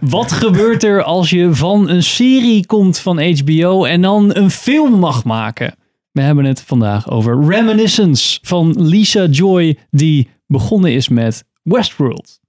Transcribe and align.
Wat 0.00 0.32
gebeurt 0.32 0.84
er 0.84 1.02
als 1.02 1.30
je 1.30 1.54
van 1.54 1.88
een 1.88 2.02
serie 2.02 2.66
komt 2.66 2.98
van 2.98 3.38
HBO 3.38 3.84
en 3.84 4.02
dan 4.02 4.36
een 4.36 4.50
film 4.50 4.98
mag 4.98 5.24
maken? 5.24 5.74
We 6.12 6.20
hebben 6.20 6.44
het 6.44 6.62
vandaag 6.62 7.10
over 7.10 7.46
Reminiscence 7.48 8.38
van 8.42 8.74
Lisa 8.78 9.26
Joy, 9.26 9.78
die 9.90 10.28
begonnen 10.46 10.92
is 10.92 11.08
met 11.08 11.44
Westworld. 11.62 12.40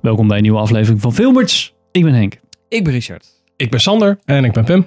Welkom 0.00 0.28
bij 0.28 0.36
een 0.36 0.42
nieuwe 0.42 0.58
aflevering 0.58 1.00
van 1.00 1.14
Filmers. 1.14 1.74
Ik 1.90 2.02
ben 2.02 2.14
Henk. 2.14 2.40
Ik 2.68 2.84
ben 2.84 2.92
Richard. 2.92 3.26
Ik 3.56 3.70
ben 3.70 3.80
Sander. 3.80 4.18
En 4.24 4.44
ik 4.44 4.52
ben 4.52 4.64
Pim. 4.64 4.86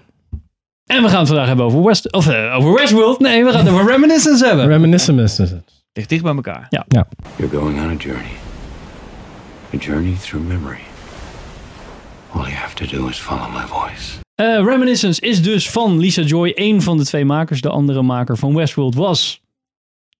En 0.85 1.03
we 1.03 1.09
gaan 1.09 1.19
het 1.19 1.27
vandaag 1.27 1.47
hebben 1.47 1.65
over, 1.65 1.83
West, 1.83 2.11
of, 2.11 2.27
eh, 2.27 2.55
over 2.57 2.73
Westworld. 2.73 3.19
Nee, 3.19 3.43
we 3.43 3.51
gaan 3.51 3.65
het 3.65 3.73
over 3.73 3.91
Reminiscence 3.91 4.45
hebben. 4.45 4.67
Reminiscence. 4.67 5.63
Ligt 5.93 6.09
dicht 6.09 6.23
bij 6.23 6.33
elkaar. 6.35 6.65
Ja. 6.69 6.85
You're 7.35 7.57
going 7.57 7.77
on 7.79 7.89
a 7.89 7.95
journey. 7.95 8.31
A 9.73 9.77
journey 9.77 10.13
through 10.21 10.47
memory. 10.47 10.79
All 12.33 12.41
you 12.41 12.53
have 12.53 12.75
to 12.75 12.97
do 12.97 13.07
is 13.07 13.17
follow 13.17 13.53
my 13.53 13.65
voice. 13.67 14.19
Eh, 14.35 14.45
Reminiscence 14.65 15.21
is 15.21 15.41
dus 15.43 15.69
van 15.69 15.99
Lisa 15.99 16.21
Joy, 16.21 16.49
één 16.55 16.81
van 16.81 16.97
de 16.97 17.05
twee 17.05 17.25
makers. 17.25 17.61
De 17.61 17.69
andere 17.69 18.01
maker 18.01 18.37
van 18.37 18.55
Westworld 18.55 18.95
was 18.95 19.41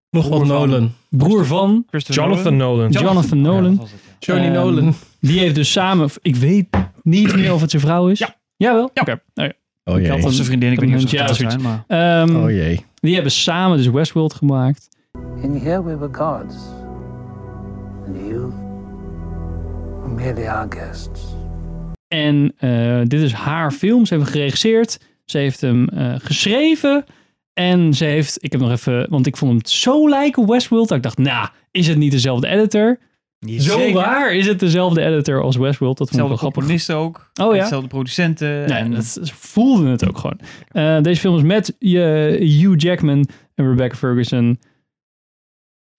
Nog 0.10 0.28
wat 0.30 0.46
Nolan. 0.46 0.94
broer 1.10 1.46
van 1.46 1.86
Jonathan 1.90 2.58
Nolan. 2.58 2.90
Jonathan 2.92 3.42
Nolan. 3.42 3.74
Ja, 3.74 3.82
het, 3.82 3.90
ja. 3.92 4.16
Johnny 4.20 4.46
Ehm, 4.46 4.54
Nolan. 4.54 4.94
Die 5.20 5.40
heeft 5.40 5.56
dus 5.56 5.72
samen, 5.72 6.10
ik 6.22 6.36
weet 6.36 6.68
niet 7.04 7.36
meer 7.36 7.54
of 7.54 7.62
het 7.62 7.70
zijn 7.70 7.82
vrouw 7.82 8.08
is. 8.08 8.20
Ja. 8.20 8.36
Jawel? 8.58 8.84
Oké. 8.94 9.22
Nou 9.34 9.48
ja. 9.48 9.54
Oh 9.84 9.94
had 9.94 10.04
jee. 10.04 10.12
een- 10.18 10.24
Of 10.26 10.34
zijn 10.34 10.46
vriendin, 10.46 10.72
ik 10.72 10.80
weet 10.80 10.90
niet 10.90 11.04
of 11.04 11.10
ze 11.10 11.16
Ja, 11.16 11.34
zoiets. 11.34 11.54
zijn, 11.56 11.62
maar... 11.62 11.84
Ehm, 11.88 12.36
Oh 12.36 12.50
jee. 12.50 12.86
die 12.96 13.14
hebben 13.14 13.32
samen 13.32 13.78
dus 13.78 13.88
Westworld 13.88 14.34
gemaakt. 14.34 14.90
In 15.42 15.56
here 15.56 15.84
we 15.84 15.98
were 15.98 16.14
gods, 16.14 16.56
and 18.06 18.16
you 18.28 18.54
were 20.02 20.14
merely 20.14 20.48
our 20.48 20.68
guests. 20.70 21.22
En 22.08 22.54
eh, 22.58 23.02
dit 23.04 23.22
is 23.22 23.34
haar 23.34 23.72
film. 23.72 24.06
Ze 24.06 24.14
heeft 24.14 24.26
hem 24.26 24.34
geregisseerd. 24.34 25.00
Ze 25.26 25.38
heeft 25.38 25.62
hem 25.62 25.88
eh, 25.90 26.14
geschreven. 26.18 27.06
En 27.54 27.94
ze 27.94 28.06
heeft, 28.06 28.44
ik 28.44 28.52
heb 28.52 28.62
nog 28.62 28.72
even, 28.72 29.10
want 29.10 29.28
ik 29.28 29.38
vond 29.38 29.52
hem 29.52 29.62
zo 29.66 30.10
lijken 30.10 30.48
Westworld. 30.48 30.88
Dat 30.88 30.98
ik 30.98 31.04
dacht, 31.04 31.18
nou, 31.18 31.48
is 31.72 31.88
het 31.88 31.98
niet 31.98 32.12
dezelfde 32.12 32.48
editor? 32.48 32.98
Zo 33.48 33.78
Zeker. 33.78 33.94
waar 33.94 34.34
is 34.36 34.48
het 34.48 34.60
dezelfde 34.60 35.02
editor 35.02 35.42
als 35.42 35.56
Westworld. 35.56 35.98
Dat 35.98 36.10
vond 36.10 36.22
ik 36.22 36.28
wel 36.28 36.38
Hetzelfde 36.38 36.38
grappig. 36.38 36.54
componisten 36.54 36.96
ook. 36.96 37.46
Oh 37.48 37.54
ja? 37.56 37.60
Hetzelfde 37.60 37.88
producenten. 37.88 38.48
Nee, 38.48 38.78
en 38.78 38.92
dat, 38.92 39.06
ze 39.06 39.34
voelden 39.36 39.86
het 39.86 40.08
ook 40.08 40.18
gewoon. 40.18 40.40
Eh, 40.68 41.02
deze 41.02 41.20
film 41.22 41.36
is 41.36 41.44
met 41.44 41.76
Hugh 41.80 42.74
Jackman 42.78 43.28
en 43.56 43.70
Rebecca 43.70 43.96
Ferguson. 43.96 44.60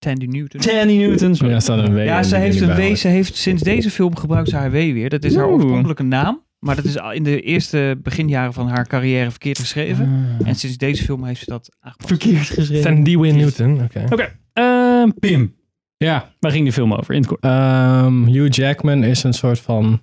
Tandy 0.02 0.26
Newton. 0.26 0.60
Tanny 0.60 0.96
Newton. 0.96 1.34
sorry. 1.36 1.52
Ja, 1.52 1.60
staat 1.60 1.78
een 1.88 1.94
W. 1.94 2.04
Ja, 2.04 2.18
in 2.18 2.24
ze 2.24 2.36
heeft 2.36 2.60
een 2.60 2.74
W. 2.76 2.94
Ze 2.96 3.08
heeft 3.08 3.36
sinds 3.36 3.62
deze 3.62 3.90
film 3.90 4.16
gebruikt 4.16 4.48
ze 4.48 4.56
haar 4.56 4.70
W 4.70 4.74
weer. 4.74 5.08
Dat 5.08 5.24
is 5.24 5.34
haar 5.34 5.44
Oeh. 5.44 5.54
oorspronkelijke 5.54 6.02
naam. 6.02 6.42
Maar 6.58 6.76
dat 6.76 6.84
is 6.84 6.98
al 6.98 7.12
in 7.12 7.22
de 7.22 7.40
eerste 7.40 7.98
beginjaren 8.02 8.52
van 8.52 8.68
haar 8.68 8.86
carrière 8.86 9.30
verkeerd 9.30 9.58
geschreven. 9.58 10.36
Ah. 10.40 10.48
En 10.48 10.54
sinds 10.54 10.76
deze 10.76 11.04
film 11.04 11.24
heeft 11.24 11.38
ze 11.40 11.50
dat 11.50 11.76
aangepast. 11.80 12.08
Verkeerd 12.08 12.46
geschreven. 12.46 12.82
Sandy 12.82 13.18
Win 13.18 13.36
Newton. 13.36 13.82
Oké. 13.82 14.04
Oké, 14.10 14.32
eh, 14.52 15.04
Pim. 15.20 15.54
Ja. 15.96 16.32
Waar 16.40 16.50
ging 16.50 16.66
de 16.66 16.72
film 16.72 16.94
over 16.94 17.14
in 17.14 17.20
het 17.20 17.28
kort? 17.28 17.42
ehm, 17.44 18.24
Hugh 18.24 18.56
Jackman 18.56 19.04
is 19.04 19.22
een 19.22 19.32
soort 19.34 19.58
van... 19.60 20.00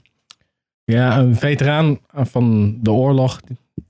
Ja, 0.83 1.17
een 1.20 1.36
veteraan 1.36 1.97
van 2.14 2.77
de 2.81 2.92
oorlog. 2.92 3.39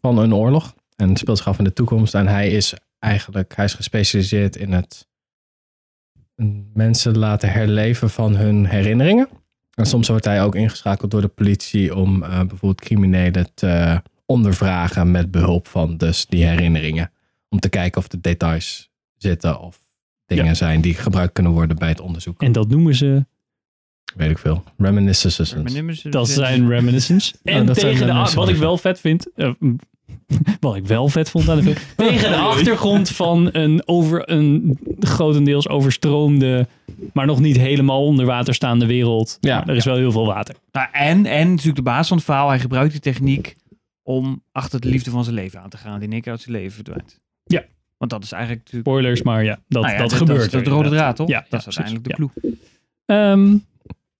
Van 0.01 0.17
een 0.17 0.33
oorlog. 0.33 0.75
En 0.95 1.15
speelt 1.17 1.37
zich 1.37 1.47
af 1.47 1.57
in 1.57 1.63
de 1.63 1.73
toekomst. 1.73 2.15
En 2.15 2.27
hij 2.27 2.49
is 2.49 2.73
eigenlijk... 2.99 3.55
Hij 3.55 3.65
is 3.65 3.73
gespecialiseerd 3.73 4.55
in 4.55 4.71
het... 4.71 5.07
Mensen 6.73 7.17
laten 7.17 7.51
herleven 7.51 8.09
van 8.09 8.35
hun 8.35 8.65
herinneringen. 8.65 9.27
En 9.73 9.85
soms 9.85 10.07
wordt 10.07 10.25
hij 10.25 10.43
ook 10.43 10.55
ingeschakeld 10.55 11.11
door 11.11 11.21
de 11.21 11.27
politie 11.27 11.95
om 11.95 12.23
eh, 12.23 12.29
bijvoorbeeld 12.29 12.81
criminelen 12.81 13.53
te 13.53 14.01
ondervragen 14.25 15.11
met 15.11 15.31
behulp 15.31 15.67
van 15.67 15.97
dus 15.97 16.25
die 16.25 16.45
herinneringen. 16.45 17.11
Om 17.49 17.59
te 17.59 17.69
kijken 17.69 18.01
of 18.01 18.07
de 18.07 18.19
details 18.21 18.89
zitten 19.17 19.59
of 19.59 19.79
dingen 20.25 20.45
Ja. 20.45 20.53
zijn 20.53 20.81
die 20.81 20.93
gebruikt 20.93 21.33
kunnen 21.33 21.51
worden 21.51 21.77
bij 21.77 21.89
het 21.89 21.99
onderzoek. 21.99 22.41
En 22.41 22.51
dat 22.51 22.67
noemen 22.69 22.95
ze, 22.95 23.25
Weet 24.15 24.29
ik 24.29 24.37
veel. 24.37 24.63
Reminiscences. 24.77 25.53
dat 26.09 26.29
zijn 26.29 26.67
reminiscence. 26.67 27.35
En 27.43 27.61
Oh, 27.61 27.67
dat 27.67 27.79
zijn 27.79 27.91
tegen 27.97 28.07
de, 28.25 28.31
wat 28.35 28.49
ik 28.49 28.55
wel 28.55 28.77
vet 28.77 28.99
vind, 28.99 29.27
eh, 29.35 29.51
wat 30.59 30.75
ik 30.75 30.87
wel 30.87 31.07
vet 31.07 31.29
vond 31.29 31.49
aan 31.49 31.57
de 31.57 31.63
film, 31.63 31.75
tegen 32.09 32.29
de 32.29 32.37
achtergrond 32.37 33.09
van 33.09 33.49
een, 33.51 33.81
over, 33.85 34.31
een 34.31 34.79
grotendeels 34.99 35.67
overstroomde, 35.69 36.67
maar 37.13 37.25
nog 37.25 37.39
niet 37.39 37.57
helemaal 37.57 38.05
onder 38.05 38.25
water 38.25 38.53
staande 38.53 38.85
wereld. 38.85 39.37
Ja. 39.41 39.57
Maar 39.57 39.69
er 39.69 39.75
is 39.75 39.85
wel 39.85 39.95
heel 39.95 40.11
veel 40.11 40.25
water. 40.25 40.55
Nou, 40.71 40.87
en, 40.91 41.25
en 41.25 41.49
natuurlijk 41.49 41.75
de 41.75 41.81
baas 41.81 42.07
van 42.07 42.17
het 42.17 42.25
verhaal. 42.25 42.49
Hij 42.49 42.59
gebruikt 42.59 42.91
die 42.91 43.01
techniek 43.01 43.55
om 44.03 44.43
achter 44.51 44.79
de 44.79 44.87
liefde 44.87 45.11
van 45.11 45.23
zijn 45.23 45.35
leven 45.35 45.61
aan 45.61 45.69
te 45.69 45.77
gaan. 45.77 45.95
Die 45.99 46.07
in 46.07 46.13
één 46.13 46.21
keer 46.21 46.31
uit 46.31 46.41
zijn 46.41 46.55
leven 46.55 46.73
verdwijnt. 46.73 47.19
Ja. 47.43 47.65
Want 47.97 48.11
dat 48.11 48.23
is 48.23 48.31
eigenlijk 48.31 48.63
natuurlijk... 48.63 48.89
Spoilers, 48.89 49.21
maar 49.21 49.43
ja, 49.43 49.59
dat, 49.67 49.83
Nou 49.83 49.95
ja, 49.95 50.01
dat, 50.01 50.13
gebeurt. 50.13 50.51
Dat 50.51 50.61
is 50.61 50.67
de 50.67 50.73
rode 50.73 50.89
draad, 50.89 51.15
toch? 51.15 51.27
Ja, 51.27 51.45
dat 51.49 51.63
ja, 51.63 51.69
is 51.69 51.77
uiteindelijk 51.77 52.07
de 52.07 52.13
clue. 52.13 52.57
Ehm, 53.05 53.57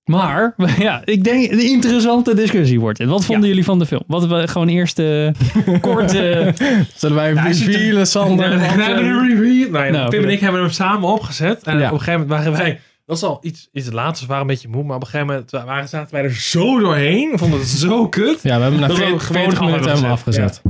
maar, 0.09 0.53
ja, 0.77 1.01
ik 1.05 1.23
denk 1.23 1.51
een 1.51 1.59
interessante 1.69 2.33
discussie 2.35 2.79
wordt 2.79 2.97
dit. 2.97 3.07
Wat 3.07 3.25
vonden 3.25 3.43
Ja. 3.43 3.49
jullie 3.49 3.63
van 3.65 3.79
de 3.79 3.85
film? 3.85 4.03
Wat 4.07 4.25
we 4.27 4.47
gewoon 4.47 4.67
eerst 4.67 4.99
eh, 4.99 5.27
kort... 5.81 6.13
eh, 6.15 6.47
Zullen 6.95 7.15
wij 7.15 7.29
er- 7.35 7.43
revealen, 7.43 8.07
Sander? 8.07 8.49
We 8.49 8.55
hebben 8.59 9.05
een 9.05 9.27
review. 9.29 9.71
Nee, 9.71 9.91
Nou, 9.91 10.09
Pim 10.09 10.23
en 10.23 10.29
ik 10.29 10.39
hebben 10.39 10.61
hem 10.61 10.69
samen 10.71 11.09
opgezet. 11.09 11.63
En 11.63 11.77
Ja. 11.79 11.85
op 11.85 11.91
een 11.91 11.97
gegeven 11.99 12.19
moment 12.21 12.39
waren 12.45 12.51
wij... 12.61 12.79
Dat 13.05 13.17
is 13.17 13.23
al 13.23 13.37
iets, 13.41 13.69
iets 13.73 13.91
later, 13.91 14.21
we 14.21 14.27
waren 14.27 14.41
een 14.41 14.47
beetje 14.47 14.67
moe. 14.67 14.83
Maar 14.83 14.95
op 14.95 15.01
een 15.01 15.07
gegeven 15.07 15.27
moment 15.27 15.51
waren, 15.51 15.87
zaten 15.87 16.13
wij 16.13 16.23
er 16.23 16.33
zo 16.33 16.79
doorheen. 16.79 17.31
We 17.31 17.37
vonden 17.37 17.59
het 17.59 17.67
zo 17.67 18.07
kut. 18.07 18.39
Ja, 18.43 18.55
we 18.55 18.61
hebben 18.61 18.79
na 18.79 18.87
Dat 18.87 18.97
we 18.97 19.03
40, 19.03 19.25
gewoon 19.27 19.41
40 19.41 19.59
af 19.61 19.71
minuten 19.71 20.09
afgezet. 20.09 20.61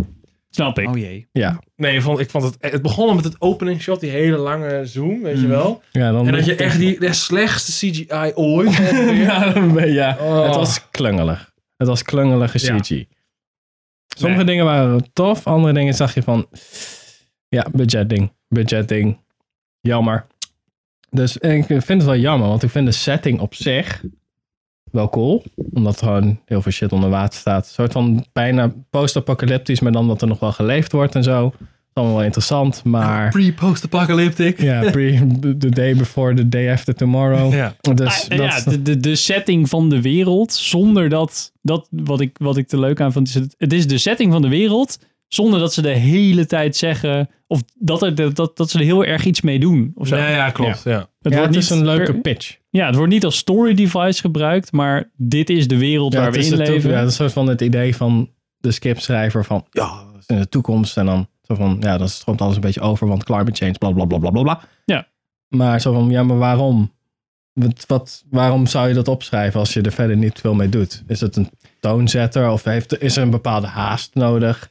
Snap 0.50 0.80
ik. 0.80 0.88
Oh 0.88 0.98
jee. 0.98 1.28
Ja. 1.32 1.60
Nee, 1.76 1.96
ik 1.96 2.02
vond, 2.02 2.20
ik 2.20 2.30
vond 2.30 2.44
het... 2.44 2.56
Het 2.60 2.82
begon 2.82 3.16
met 3.16 3.24
het 3.24 3.42
opening 3.42 3.82
shot. 3.82 4.00
Die 4.00 4.10
hele 4.10 4.38
lange 4.38 4.86
zoom, 4.86 5.22
weet 5.22 5.40
je 5.42 5.48
wel. 5.48 5.82
ja 5.92 6.12
dan 6.12 6.28
En 6.28 6.34
dat 6.34 6.46
je 6.46 6.56
echt 6.56 6.78
die 6.78 7.00
de 7.00 7.14
slechtste 7.14 7.72
CGI 7.72 8.32
ooit... 8.36 8.76
ja, 9.28 9.54
ja. 9.86 10.18
Oh. 10.20 10.46
het 10.46 10.56
was 10.56 10.90
klungelig. 10.90 11.52
Het 11.78 11.88
was 11.88 12.04
klungelige 12.04 12.66
Ja. 12.66 12.80
CG. 12.80 13.04
Sommige 14.18 14.44
Nee. 14.44 14.46
dingen 14.46 14.66
waren 14.66 15.14
tof, 15.14 15.48
andere 15.48 15.74
dingen 15.74 15.94
zag 15.94 16.14
je 16.14 16.22
van... 16.24 16.48
Ja, 17.50 17.66
budgetding. 17.72 18.32
Budgetding. 18.48 19.20
Jammer. 19.82 20.28
Dus 21.10 21.38
ik 21.38 21.66
vind 21.66 21.88
het 21.88 22.04
wel 22.04 22.16
jammer, 22.18 22.48
want 22.48 22.64
ik 22.64 22.70
vind 22.70 22.86
de 22.86 22.92
setting 22.92 23.40
op 23.40 23.54
zich 23.56 24.04
wel 24.92 25.10
cool. 25.10 25.44
Omdat 25.74 26.00
er 26.02 26.08
gewoon 26.08 26.40
heel 26.46 26.62
veel 26.62 26.72
shit 26.72 26.92
onder 26.92 27.10
water 27.10 27.40
staat. 27.40 27.66
Een 27.66 27.74
soort 27.74 27.92
van 27.92 28.26
bijna 28.34 28.74
post-apocalyptisch, 28.90 29.80
maar 29.80 29.92
dan 29.92 30.08
dat 30.08 30.22
er 30.22 30.28
nog 30.28 30.40
wel 30.40 30.52
geleefd 30.52 30.92
wordt 30.92 31.16
en 31.16 31.24
zo. 31.24 31.42
Dat 31.42 31.60
is 31.60 31.94
allemaal 31.94 32.16
wel 32.16 32.26
interessant, 32.26 32.84
maar... 32.84 33.30
Pre-post-apocalyptic. 33.84 34.62
Ja, 34.62 34.80
pre, 34.92 35.28
the 35.58 35.70
day 35.70 35.96
before, 35.96 36.34
the 36.36 36.50
day 36.50 36.72
after 36.72 36.96
tomorrow. 36.96 37.54
Ja. 37.54 37.76
Dus 37.82 38.30
Ah, 38.30 38.38
dat, 38.38 38.64
ja, 38.64 38.70
de, 38.72 38.82
de, 38.82 38.98
de 39.00 39.16
setting 39.16 39.70
van 39.70 39.90
de 39.90 40.02
wereld, 40.02 40.54
zonder 40.54 41.10
dat, 41.10 41.52
dat 41.62 41.88
wat, 41.92 42.22
ik, 42.22 42.36
wat 42.38 42.58
ik 42.58 42.72
er 42.72 42.80
leuk 42.80 43.02
aan 43.02 43.12
vond, 43.12 43.28
is 43.28 43.34
het, 43.34 43.56
het 43.58 43.74
is 43.74 43.88
de 43.88 43.98
setting 43.98 44.32
van 44.32 44.42
de 44.42 44.50
wereld, 44.50 44.98
zonder 45.28 45.60
dat 45.60 45.74
ze 45.74 45.82
de 45.82 45.90
hele 45.90 46.46
tijd 46.46 46.76
zeggen, 46.76 47.30
of 47.48 47.62
dat, 47.76 48.02
er, 48.02 48.34
dat, 48.34 48.58
dat 48.58 48.70
ze 48.70 48.78
er 48.80 48.84
heel 48.86 49.06
erg 49.06 49.26
iets 49.26 49.42
mee 49.42 49.60
doen. 49.60 49.92
Of 49.96 50.08
zo. 50.08 50.16
Ja, 50.16 50.30
ja, 50.30 50.50
klopt. 50.50 50.82
Ja. 50.84 50.92
het, 51.22 51.32
ja, 51.34 51.38
wordt 51.40 51.56
het 51.56 51.64
is 51.64 51.70
niet 51.70 51.80
een 51.80 51.86
leuke 51.86 52.12
per- 52.12 52.22
pitch. 52.22 52.58
Ja, 52.70 52.86
het 52.86 52.96
wordt 52.96 53.12
niet 53.12 53.26
als 53.26 53.38
story 53.38 53.74
device 53.74 54.22
gebruikt, 54.22 54.72
maar 54.72 55.12
dit 55.16 55.50
is 55.50 55.68
de 55.68 55.78
wereld 55.78 56.14
Ja, 56.14 56.20
waar 56.20 56.32
we 56.32 56.46
in 56.46 56.58
leven. 56.58 56.90
Ja, 56.90 56.96
dat 56.96 57.12
is 57.12 57.20
een 57.20 57.24
soort 57.24 57.34
van 57.34 57.48
het 57.48 57.62
idee 57.62 57.96
van 57.96 58.30
de 58.58 58.72
scriptschrijver 58.72 59.46
van, 59.46 59.66
ja, 59.70 60.04
dat 60.12 60.22
is 60.22 60.26
in 60.28 60.38
de 60.38 60.50
toekomst. 60.50 60.98
En 60.98 61.06
dan 61.06 61.28
zo 61.42 61.56
van, 61.56 61.78
ja, 61.80 61.98
dat 61.98 62.10
stroomt 62.10 62.42
alles 62.42 62.56
een 62.56 62.62
beetje 62.62 62.82
over, 62.82 63.08
want 63.08 63.24
climate 63.24 63.52
change, 63.52 63.78
bla 63.78 63.92
bla 63.92 64.06
bla 64.06 64.18
bla 64.18 64.30
bla 64.30 64.42
bla. 64.42 64.62
Ja. 64.86 65.08
Maar 65.48 65.82
zo 65.82 65.94
van, 65.94 66.10
ja, 66.10 66.24
maar 66.24 66.38
waarom? 66.38 66.92
Wat, 67.54 67.84
wat, 67.88 68.24
waarom 68.30 68.66
zou 68.66 68.88
je 68.88 68.94
dat 68.94 69.08
opschrijven 69.08 69.60
als 69.60 69.74
je 69.74 69.82
er 69.82 69.92
verder 69.92 70.18
niet 70.18 70.40
veel 70.40 70.54
mee 70.54 70.70
doet? 70.70 71.04
Is 71.08 71.22
het 71.22 71.36
een 71.36 71.50
toonzetter 71.80 72.50
of 72.50 72.64
heeft, 72.64 73.02
is 73.02 73.18
er 73.18 73.24
een 73.24 73.30
bepaalde 73.30 73.68
haast 73.68 74.14
nodig? 74.14 74.70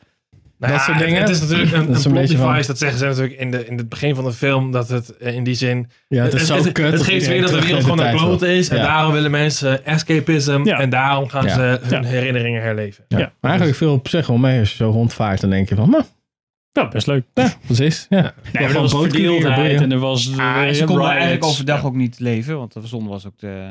Nou 0.59 0.73
Dat 0.73 0.81
ja, 0.81 0.87
soort 0.87 0.99
het- 0.99 1.07
dingen. 1.07 1.21
Het, 1.23 1.31
is 1.31 1.41
natuurlijk 1.41 1.73
een, 1.73 1.79
Dat 1.79 1.89
een 1.89 1.95
een 1.95 2.03
plot 2.03 2.15
beetje 2.15 2.37
van- 2.37 2.49
device. 2.51 2.67
Dat 2.67 2.79
zeggen 2.79 2.99
ze 2.99 3.05
natuurlijk 3.05 3.39
in, 3.41 3.51
de, 3.51 3.67
in 3.67 3.77
het 3.77 3.89
begin 3.89 4.15
van 4.15 4.25
de 4.25 4.33
film. 4.33 4.71
Dat 4.73 4.89
het 4.89 5.17
eh, 5.17 5.35
in 5.35 5.45
die 5.45 5.55
zin... 5.55 5.91
Ja, 6.09 6.23
het 6.25 6.35
is 6.35 6.47
zo 6.47 6.55
het, 6.55 6.73
kut. 6.73 6.93
het 6.93 7.03
geeft 7.03 7.27
weer 7.27 7.41
dat 7.41 7.51
de 7.51 7.61
wereld 7.61 7.83
gewoon 7.83 8.01
een 8.01 8.17
kloot 8.17 8.43
is. 8.43 8.69
En 8.69 8.77
Ja. 8.77 8.83
daarom 8.83 9.13
willen 9.13 9.31
mensen 9.31 9.85
escapism. 9.85 10.61
Ja. 10.65 10.79
En 10.81 10.91
daarom 10.91 11.29
gaan 11.29 11.45
Ja. 11.45 11.55
ze 11.55 11.81
hun 11.83 12.03
Ja. 12.03 12.09
herinneringen 12.09 12.63
herleven. 12.63 13.05
Ja. 13.09 13.19
Ja. 13.19 13.25
Maar 13.41 13.51
eigenlijk 13.51 13.79
veel 13.79 13.93
op 13.93 14.09
zich 14.09 14.27
wel 14.27 14.37
mee 14.37 14.59
als 14.59 14.71
je 14.71 14.77
zo 14.77 14.91
rondvaart. 14.91 15.41
Dan 15.41 15.51
denk 15.51 15.69
je 15.69 15.75
van, 15.75 15.91
nou, 15.91 16.05
Ja, 16.73 16.89
best 16.89 17.07
leuk. 17.07 17.25
ja, 17.35 17.53
precies. 17.67 18.07
Ja. 18.09 18.21
Nee, 18.21 18.33
maar 18.53 18.75
er 18.75 18.81
was 18.81 18.93
verdeeldheid 18.93 19.81
en 19.81 19.93
er 19.93 19.99
was 19.99 20.39
Ah, 20.39 20.63
eh, 20.69 20.73
ze 20.75 20.85
konden 20.85 20.97
riots. 20.97 21.11
eigenlijk 21.11 21.45
overdag 21.45 21.81
Ja. 21.81 21.87
ook 21.87 21.95
niet 21.95 22.19
leven, 22.19 22.57
want 22.59 22.73
de 22.73 22.87
zon 22.87 23.07
was 23.07 23.27
ook 23.27 23.39
de, 23.39 23.67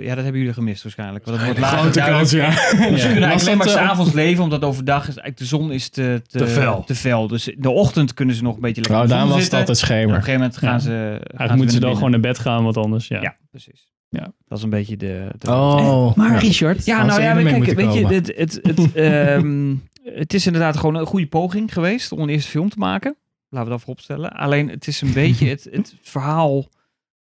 Ja, 0.00 0.14
dat 0.14 0.22
hebben 0.24 0.40
jullie 0.40 0.54
gemist 0.54 0.82
waarschijnlijk. 0.82 1.24
Want 1.24 1.36
het 1.36 1.46
wordt 1.46 1.60
Grote 1.60 1.90
duidelijk. 1.98 2.30
ja. 2.32 2.50
Ze 2.52 2.76
kunnen 2.76 2.96
eigenlijk 2.98 3.40
alleen 3.40 3.56
maar 3.56 3.66
dat, 3.66 3.76
eh, 3.76 3.82
s'avonds 3.82 4.12
leven, 4.12 4.42
omdat 4.44 4.64
overdag 4.64 5.00
is 5.00 5.06
eigenlijk 5.06 5.38
de 5.38 5.44
zon 5.44 5.72
is 5.72 5.88
te, 5.88 6.22
te, 6.26 6.38
Te 6.38 6.46
fel. 6.46 6.84
te 6.84 6.94
fel. 6.94 7.26
Dus 7.28 7.48
in 7.48 7.56
de 7.60 7.70
ochtend 7.70 8.14
kunnen 8.14 8.34
ze 8.34 8.42
nog 8.42 8.54
een 8.54 8.60
beetje 8.60 8.80
lekker 8.80 8.96
Nou, 8.96 9.08
daarom 9.08 9.28
zon 9.28 9.36
was 9.38 9.44
het 9.48 9.52
zitten. 9.52 9.74
altijd 9.74 9.90
En 9.90 9.96
op 9.96 10.14
een 10.16 10.22
schemer. 10.22 10.22
gegeven 10.22 10.40
moment 10.40 10.56
gaan 10.56 10.72
Ja. 10.72 10.78
ze. 10.78 11.18
gaan 11.20 11.38
Eigenlijk 11.38 11.54
moeten 11.56 11.74
ze 11.74 11.80
dan 11.80 11.94
gewoon 11.94 12.10
naar 12.10 12.20
bed 12.20 12.38
gaan, 12.38 12.64
want 12.64 12.76
anders, 12.76 13.08
ja. 13.08 13.20
Ja, 13.20 13.36
precies. 13.50 13.90
Ja. 14.08 14.32
Dat 14.48 14.58
is 14.58 14.64
een 14.64 14.70
beetje 14.70 14.96
de. 14.96 15.28
de 15.38 15.50
Oh. 15.50 16.14
Maar 16.14 16.32
ja. 16.32 16.38
Richard, 16.38 16.84
Ja, 16.84 17.04
nou 17.04 17.22
ja, 17.22 17.34
kijk, 17.34 17.76
weet 17.76 17.94
je, 17.94 18.06
het, 18.06 18.32
het, 18.36 18.58
het, 18.62 18.92
ehm, 18.94 19.74
het 20.02 20.34
is 20.34 20.46
inderdaad 20.46 20.76
gewoon 20.76 20.94
een 20.94 21.06
goede 21.06 21.26
poging 21.26 21.72
geweest 21.72 22.12
om 22.12 22.20
een 22.20 22.28
eerste 22.28 22.50
film 22.50 22.68
te 22.68 22.78
maken. 22.78 23.16
Laten 23.48 23.66
we 23.68 23.74
dat 23.74 23.80
vooropstellen. 23.84 24.30
Alleen 24.32 24.68
het 24.68 24.86
is 24.86 25.00
een 25.00 25.12
beetje, 25.12 25.48
het, 25.48 25.68
het 25.70 25.94
verhaal 26.02 26.68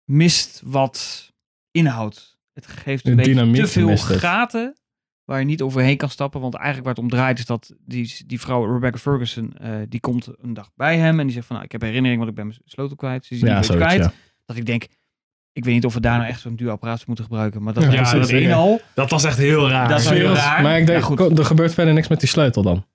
mist 0.05 0.61
wat 0.65 1.31
inhoud. 1.71 2.36
Het 2.57 2.67
geeft 2.67 3.07
een 3.07 3.15
beetje 3.15 3.51
te 3.51 3.67
veel 3.67 3.97
gaten 3.97 4.75
waar 5.23 5.39
je 5.39 5.45
niet 5.45 5.61
overheen 5.61 5.97
kan 5.97 6.09
stappen. 6.09 6.41
Want 6.41 6.53
eigenlijk 6.53 6.85
waar 6.85 6.93
het 6.95 7.03
om 7.03 7.09
draait 7.09 7.39
is 7.39 7.45
dat 7.45 7.73
die, 7.85 8.15
die 8.25 8.39
vrouw 8.39 8.73
Rebecca 8.73 8.97
Ferguson, 8.97 9.53
eh, 9.57 9.71
die 9.89 9.99
komt 9.99 10.27
een 10.41 10.53
dag 10.53 10.69
bij 10.75 10.97
hem 10.97 11.19
en 11.19 11.25
die 11.25 11.35
zegt 11.35 11.45
van, 11.47 11.55
nou, 11.55 11.65
ik 11.67 11.71
heb 11.71 11.81
herinnering, 11.81 12.17
want 12.17 12.29
ik 12.29 12.35
ben 12.35 12.47
mijn 12.47 12.59
sleutel 12.65 12.95
kwijt. 12.95 13.25
Ze 13.25 13.33
is 13.33 13.39
die 13.39 13.49
Ja, 13.49 13.63
zoiets, 13.63 13.85
kwijt. 13.85 14.03
ja. 14.03 14.11
Dat 14.45 14.57
ik 14.57 14.65
denk, 14.65 14.83
ik 15.51 15.65
weet 15.65 15.73
niet 15.73 15.85
of 15.85 15.93
we 15.93 15.99
daar 15.99 16.17
nou 16.17 16.29
echt 16.29 16.39
zo'n 16.41 16.55
duur 16.55 16.69
apparaat 16.69 17.07
moeten 17.07 17.25
gebruiken. 17.25 17.63
Maar 17.63 17.73
dat 17.73 17.83
Ja, 17.91 18.11
dat 18.13 18.29
één 18.29 18.51
al. 18.51 18.81
Dat 18.93 19.09
was 19.09 19.23
echt 19.23 19.37
heel 19.37 19.69
raar. 19.69 19.87
Dat 19.89 19.99
is 19.99 20.05
wel 20.09 20.13
heel 20.17 20.33
raar. 20.33 20.61
Maar 20.61 20.79
ik 20.79 20.85
denk, 20.85 20.99
Ja, 20.99 21.05
goed. 21.05 21.39
er 21.39 21.45
gebeurt 21.45 21.73
verder 21.73 21.93
niks 21.93 22.07
met 22.07 22.19
die 22.19 22.29
sleutel 22.29 22.61
dan. 22.63 22.85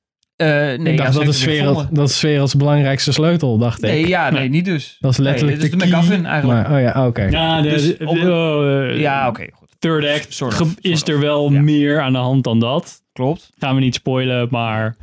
Eh, 0.43 0.79
nee, 0.79 0.93
ik 0.93 0.99
ja, 0.99 1.11
dat, 1.11 1.27
is 1.29 1.45
wereld, 1.45 1.87
dat 1.97 2.09
is 2.09 2.21
werelds 2.21 2.55
belangrijkste 2.57 3.13
sleutel, 3.13 3.59
dacht 3.59 3.83
ik. 3.83 3.91
Nee, 3.91 4.07
ja, 4.09 4.31
nee, 4.31 4.49
niet 4.49 4.65
dus. 4.65 4.97
Dat 5.01 5.11
is 5.13 5.17
letterlijk 5.19 5.59
nee, 5.61 5.71
de 5.71 5.77
dit 5.77 5.83
is 5.83 5.89
de 5.89 5.91
key. 5.95 6.01
McGuffin 6.01 6.27
eigenlijk. 6.27 6.69
Maar, 6.69 6.77
oh 6.77 6.83
ja, 6.83 7.07
oké. 7.07 7.23
Ja, 7.23 7.61
Dus 7.63 7.97
op 7.97 8.17
eh, 8.17 8.99
ja, 9.01 9.29
oké, 9.29 9.47
goed. 9.53 9.69
Third 9.79 10.05
act 10.05 10.35
Sort 10.35 10.53
of, 10.53 10.59
ge- 10.59 10.65
sort 10.65 10.85
is 10.85 11.03
of. 11.03 11.09
er 11.09 11.21
wel 11.21 11.53
Ja. 11.53 11.61
meer 11.61 12.01
aan 12.01 12.13
de 12.13 12.19
hand 12.19 12.45
dan 12.45 12.61
dat. 12.61 13.03
Klopt. 13.13 13.51
Gaan 13.59 13.75
we 13.75 13.81
niet 13.81 13.95
spoilen, 13.95 14.49
maar 14.51 14.97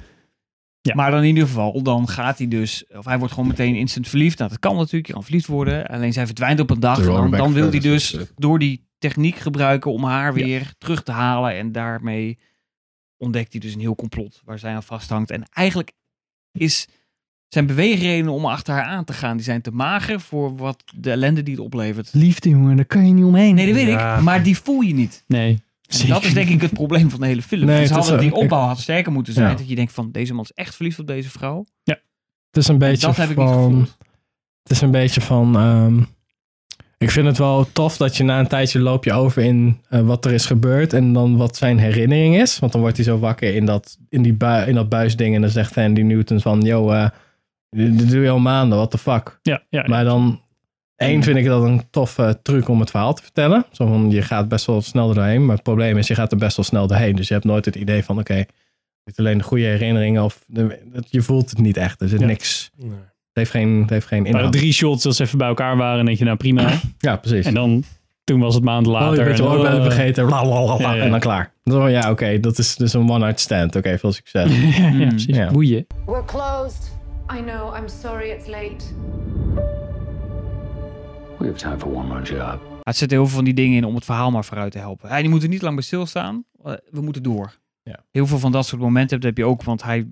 Ja. 0.82 0.96
Maar 0.96 1.12
dan 1.12 1.20
in 1.22 1.28
ieder 1.28 1.48
geval, 1.48 1.84
dan 1.84 2.08
gaat 2.08 2.38
hij 2.38 2.48
dus, 2.48 2.84
of 2.98 3.06
hij 3.06 3.18
wordt 3.18 3.34
gewoon 3.34 3.50
meteen 3.50 3.76
instant 3.76 4.08
verliefd. 4.08 4.38
Nou, 4.38 4.50
dat 4.50 4.60
kan 4.60 4.76
natuurlijk, 4.76 5.08
je 5.08 5.14
kan 5.14 5.24
verliefd 5.24 5.48
worden. 5.48 5.86
Alleen 5.88 6.14
zij 6.14 6.26
verdwijnt 6.26 6.60
op 6.60 6.70
een 6.70 6.80
dag. 6.80 7.04
Dan, 7.06 7.32
dan 7.32 7.54
wil 7.54 7.70
hij 7.70 7.80
dus 7.80 8.18
door 8.36 8.60
die 8.60 8.88
techniek 8.98 9.36
gebruiken 9.36 9.92
om 9.92 10.04
haar 10.04 10.34
weer 10.34 10.74
terug 10.78 11.04
te 11.04 11.12
halen. 11.12 11.56
En 11.58 11.72
daarmee 11.72 12.38
ontdekt 13.20 13.52
hij 13.52 13.62
dus 13.62 13.74
een 13.74 13.80
heel 13.80 13.96
complot 13.96 14.42
waar 14.46 14.60
zij 14.60 14.74
aan 14.74 14.84
vasthangt. 14.84 15.32
En 15.32 15.44
eigenlijk 15.50 15.92
is 16.52 16.88
zijn 17.48 17.66
beweegredenen 17.66 18.34
om 18.34 18.46
achter 18.46 18.74
haar 18.74 18.84
aan 18.84 19.04
te 19.04 19.14
gaan, 19.14 19.36
die 19.36 19.46
zijn 19.46 19.62
te 19.62 19.72
mager 19.72 20.20
voor 20.20 20.56
wat 20.56 20.84
de 20.96 21.12
ellende 21.12 21.44
die 21.44 21.56
het 21.56 21.64
oplevert. 21.64 22.10
liefde 22.14 22.50
jongen, 22.50 22.76
daar 22.76 22.86
kan 22.86 23.08
je 23.08 23.14
niet 23.14 23.24
omheen. 23.26 23.56
Nee, 23.56 23.66
dat 23.66 23.76
weet 23.76 23.88
Ja. 23.88 24.18
ik. 24.18 24.24
Maar 24.24 24.44
die 24.44 24.58
voel 24.58 24.82
je 24.82 24.94
niet. 24.94 25.24
Nee. 25.28 25.62
En 26.02 26.08
dat 26.08 26.24
is 26.24 26.34
denk 26.34 26.50
ik 26.50 26.62
het 26.62 26.74
probleem 26.74 27.10
van 27.10 27.20
de 27.20 27.26
hele 27.26 27.42
film. 27.42 27.66
Nee, 27.66 27.80
dus 27.82 27.90
hadden 27.90 28.20
die 28.20 28.34
ook- 28.34 28.42
opbouw 28.42 28.66
had 28.68 28.80
sterker 28.80 29.12
moeten 29.12 29.34
zijn. 29.34 29.50
Ja. 29.50 29.56
Dat 29.56 29.70
je 29.70 29.76
denkt 29.76 29.92
van, 29.94 30.12
deze 30.12 30.34
man 30.34 30.44
is 30.44 30.52
echt 30.52 30.76
verliefd 30.76 31.00
op 31.00 31.08
deze 31.08 31.30
vrouw. 31.30 31.66
Het 31.84 32.58
is 32.58 32.68
een 32.68 32.78
beetje 32.78 33.08
dat 33.08 33.16
heb 33.18 33.30
ik 33.30 33.38
niet 33.38 33.48
van... 33.48 33.64
gevoeld. 33.64 33.98
Het 34.64 34.72
is 34.72 34.82
een 34.82 34.92
beetje 34.92 35.22
van... 35.22 35.56
ehm, 35.58 36.02
ik 37.00 37.12
vind 37.12 37.28
het 37.28 37.38
wel 37.38 37.68
tof 37.74 37.98
dat 37.98 38.18
je 38.18 38.24
na 38.24 38.40
een 38.40 38.48
tijdje 38.48 38.80
loop 38.80 39.04
je 39.04 39.14
over 39.14 39.44
in 39.44 39.82
eh, 39.90 40.02
wat 40.02 40.26
er 40.26 40.32
is 40.32 40.46
gebeurd 40.46 40.94
en 40.94 41.14
dan 41.14 41.38
wat 41.38 41.56
zijn 41.56 41.78
herinnering 41.80 42.36
is. 42.36 42.60
Want 42.60 42.72
dan 42.72 42.82
wordt 42.82 42.96
hij 42.96 43.06
zo 43.06 43.20
wakker 43.20 43.56
in 43.56 43.66
dat, 43.66 43.98
in 44.10 44.22
die 44.22 44.34
bui, 44.34 44.68
in 44.68 44.76
dat 44.76 44.90
buisding 44.90 45.36
en 45.36 45.42
dan 45.42 45.50
zegt 45.50 45.78
Andy 45.78 46.02
Newton 46.02 46.40
van, 46.42 46.62
yo, 46.62 46.92
eh, 46.92 47.10
dit 47.70 48.10
doe 48.10 48.22
je 48.22 48.30
al 48.30 48.40
maanden, 48.40 48.78
what 48.78 48.92
the 48.92 48.98
fuck. 48.98 49.40
Ja, 49.42 49.64
ja. 49.70 49.86
Maar 49.88 50.04
dan, 50.04 50.42
één 50.96 51.24
vind 51.24 51.38
ik 51.38 51.46
dat 51.46 51.64
een 51.64 51.90
toffe 51.90 52.40
truc 52.44 52.68
om 52.68 52.80
het 52.80 52.90
verhaal 52.90 53.14
te 53.14 53.22
vertellen. 53.24 53.66
Zo 53.72 53.88
van, 53.88 54.10
je 54.12 54.22
gaat 54.22 54.48
best 54.48 54.66
wel 54.66 54.82
snel 54.82 55.10
er 55.10 55.16
doorheen, 55.16 55.46
maar 55.46 55.56
het 55.56 55.64
probleem 55.64 55.98
is, 55.98 56.08
je 56.08 56.16
gaat 56.16 56.32
er 56.32 56.38
best 56.38 56.56
wel 56.56 56.66
snel 56.66 56.88
doorheen. 56.88 57.16
Dus 57.16 57.28
je 57.28 57.34
hebt 57.34 57.46
nooit 57.46 57.66
het 57.66 57.76
idee 57.76 58.04
van, 58.04 58.20
oké, 58.20 58.46
niet 59.04 59.20
alleen 59.20 59.38
de 59.38 59.44
goede 59.44 59.64
herinneringen 59.66 60.24
of 60.24 60.44
de, 60.48 60.80
je 61.10 61.22
voelt 61.22 61.50
het 61.50 61.60
niet 61.60 61.78
echt. 61.78 62.02
Er 62.02 62.10
zit 62.10 62.20
Ja. 62.20 62.26
niks, 62.26 62.72
Nee. 62.76 62.90
Het 63.34 63.38
heeft 63.38 63.52
geen, 63.52 63.82
het 63.82 63.90
heeft 63.90 64.08
geen 64.08 64.26
Er 64.26 64.52
drie 64.52 64.74
shots 64.74 65.04
dat 65.04 65.16
ze 65.16 65.24
even 65.24 65.38
bij 65.38 65.48
elkaar 65.48 65.78
waren 65.78 66.00
en 66.00 66.06
denk 66.06 66.18
je, 66.18 66.24
nou 66.24 66.38
prima. 66.38 66.70
Ja, 66.98 67.16
precies. 67.16 67.46
En 67.46 67.54
dan, 67.54 67.84
toen 68.24 68.40
was 68.40 68.56
het 68.56 68.64
maanden 68.64 68.94
Oh, 68.94 69.00
later. 69.00 69.18
je 69.20 69.24
weet 69.24 69.38
je 69.38 69.44
en, 69.44 69.50
ooit 69.50 69.62
ben 69.62 69.76
oh, 69.78 69.82
vergeten. 69.84 70.26
bla, 70.26 70.42
bla, 70.44 70.64
bla, 70.64 70.76
bla, 70.76 70.90
Ja, 70.90 70.96
ja. 70.96 71.04
En 71.04 71.12
dan 71.12 71.20
klaar. 71.20 71.54
Dan, 71.64 71.74
zo, 71.82 71.88
ja, 71.90 72.12
oké, 72.12 72.40
dat 72.40 72.58
is 72.58 72.76
dus 72.76 72.94
een 72.94 73.10
one-night 73.10 73.40
stand. 73.40 73.76
Oké, 73.76 73.98
veel 74.00 74.12
succes. 74.12 74.52
ja, 74.78 74.90
Mm, 74.90 75.08
precies. 75.08 75.36
ja. 75.36 75.52
Boeien. 75.52 75.86
We're 76.06 76.26
closed. 76.26 76.98
I 77.38 77.42
know, 77.42 77.76
I'm 77.78 77.88
sorry 77.88 78.30
it's 78.30 78.48
late. 78.48 78.84
We 81.40 81.46
have 81.46 81.58
time 81.58 81.78
for 81.80 81.88
one 81.96 82.08
more 82.08 82.22
job. 82.24 82.60
Het 82.84 82.98
zit 82.98 83.12
heel 83.12 83.26
veel 83.26 83.36
van 83.36 83.44
die 83.44 83.54
dingen 83.54 83.78
in 83.78 83.86
om 83.86 83.96
het 83.96 84.06
verhaal 84.06 84.32
maar 84.32 84.46
vooruit 84.46 84.72
te 84.72 84.78
helpen. 84.78 85.10
Hij 85.10 85.22
die 85.22 85.30
moet 85.30 85.44
er 85.44 85.50
niet 85.50 85.62
lang 85.62 85.76
bij 85.76 85.84
stilstaan. 85.84 86.44
Eh, 86.64 86.74
We 86.92 87.02
moeten 87.02 87.24
door. 87.24 87.58
Ja. 87.84 88.00
Heel 88.12 88.28
veel 88.28 88.38
van 88.40 88.52
dat 88.52 88.66
soort 88.66 88.82
momenten 88.82 89.16
heb, 89.16 89.24
heb 89.26 89.38
je 89.38 89.46
ook, 89.46 89.64
want 89.64 89.84
hij 89.84 89.98
eh, 89.98 90.06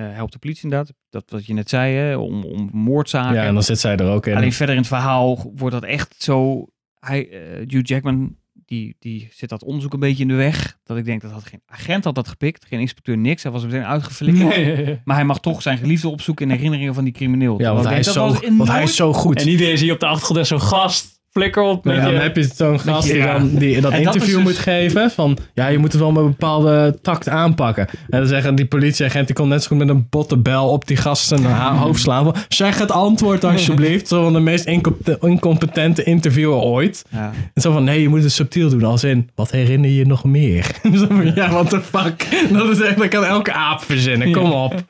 helpt 0.00 0.32
de 0.32 0.38
politie 0.38 0.64
inderdaad. 0.64 0.92
Dat 1.10 1.24
wat 1.30 1.46
je 1.46 1.54
net 1.54 1.68
zei, 1.68 1.94
hè, 1.94 2.16
om, 2.16 2.44
om 2.44 2.68
moordzaken. 2.72 3.34
Ja, 3.34 3.44
en 3.44 3.54
dan 3.54 3.62
zit 3.62 3.80
zij 3.80 3.96
er 3.96 4.10
ook 4.10 4.26
in. 4.26 4.36
Alleen 4.36 4.52
verder 4.52 4.74
in 4.74 4.80
het 4.80 4.90
verhaal 4.90 5.52
wordt 5.54 5.74
dat 5.74 5.84
echt 5.84 6.14
zo. 6.18 6.66
Hij, 6.98 7.28
eh, 7.30 7.68
Hugh 7.68 7.88
Jackman, 7.88 8.36
die, 8.52 8.96
die 8.98 9.28
zit 9.32 9.48
dat 9.48 9.64
onderzoek 9.64 9.92
een 9.92 10.00
beetje 10.00 10.22
in 10.22 10.28
de 10.28 10.34
weg. 10.34 10.78
Dat 10.84 10.96
ik 10.96 11.04
denk 11.04 11.20
dat 11.20 11.30
had 11.30 11.44
geen 11.44 11.62
agent 11.66 12.04
had 12.04 12.14
dat 12.14 12.28
gepikt, 12.28 12.64
geen 12.64 12.80
inspecteur, 12.80 13.18
niks. 13.18 13.42
Hij 13.42 13.52
was 13.52 13.62
er 13.62 13.68
meteen 13.68 13.86
uitgeflikkerd. 13.86 15.00
Maar 15.04 15.16
hij 15.16 15.24
mag 15.24 15.40
toch 15.40 15.62
zijn 15.62 15.78
geliefde 15.78 16.08
opzoeken 16.08 16.50
in 16.50 16.54
herinneringen 16.54 16.94
van 16.94 17.04
die 17.04 17.12
crimineel. 17.12 17.60
ja, 17.60 17.74
want 17.74 17.86
hij, 17.86 17.98
is 17.98 18.12
zo, 18.12 18.12
dat 18.12 18.32
was 18.32 18.42
in 18.42 18.56
want 18.56 18.68
hij 18.68 18.82
is 18.82 18.96
zo 18.96 19.12
goed. 19.12 19.40
En 19.40 19.48
iedereen 19.48 19.78
zie 19.78 19.86
je 19.86 19.92
op 19.92 20.00
de 20.00 20.06
achtergrond 20.06 20.46
zo'n 20.46 20.60
gast. 20.60 21.13
Flikker 21.34 21.62
op. 21.62 21.84
Dan 21.84 21.94
heb 21.94 22.36
je 22.36 22.50
zo'n 22.54 22.80
gast 22.80 23.08
die, 23.12 23.22
dan, 23.22 23.50
die 23.54 23.80
dat 23.80 23.92
En 23.92 24.02
dat 24.02 24.14
interview 24.14 24.34
dus- 24.36 24.44
moet 24.44 24.58
geven. 24.58 25.10
Van 25.10 25.38
ja, 25.54 25.66
je 25.66 25.78
moet 25.78 25.92
het 25.92 26.00
wel 26.00 26.12
met 26.12 26.22
een 26.22 26.28
bepaalde 26.30 26.98
tact 27.02 27.28
aanpakken. 27.28 27.86
En 28.10 28.18
dan 28.18 28.26
zeggen 28.26 28.54
die 28.54 28.66
politieagent, 28.66 29.26
die 29.26 29.36
kon 29.36 29.48
net 29.48 29.62
zo 29.62 29.68
goed 29.68 29.78
met 29.78 29.88
een 29.88 30.06
botte 30.10 30.36
bel 30.36 30.68
op 30.68 30.86
die 30.86 30.96
gast 30.96 31.26
zijn 31.26 31.44
ha- 31.44 31.74
hoofd 31.76 32.00
slaan. 32.00 32.24
Van, 32.24 32.34
zeg 32.48 32.78
het 32.78 32.90
antwoord 32.90 33.44
alsjeblieft. 33.44 34.08
Zo 34.08 34.22
van 34.22 34.32
de 34.32 34.40
meest 34.40 34.64
incom- 34.64 34.96
incompetente 35.20 36.02
interviewer 36.04 36.56
ooit. 36.56 37.04
Ja. 37.10 37.32
En 37.54 37.62
zo 37.62 37.72
van, 37.72 37.84
nee, 37.84 38.00
je 38.02 38.08
moet 38.08 38.22
het 38.22 38.32
subtiel 38.32 38.68
doen. 38.68 38.84
Als 38.84 39.04
in, 39.04 39.30
wat 39.34 39.50
herinner 39.50 39.90
je 39.90 39.96
je 39.96 40.06
nog 40.06 40.24
meer? 40.24 40.64
zo 40.98 41.06
van, 41.06 41.32
ja, 41.34 41.50
what 41.50 41.70
the 41.70 41.80
fuck. 41.80 42.26
Dat 42.52 42.68
is 42.70 42.80
echt, 42.80 42.98
dat 42.98 43.08
kan 43.08 43.24
elke 43.24 43.52
aap 43.52 43.82
verzinnen. 43.82 44.32
Kom 44.32 44.52
op. 44.52 44.84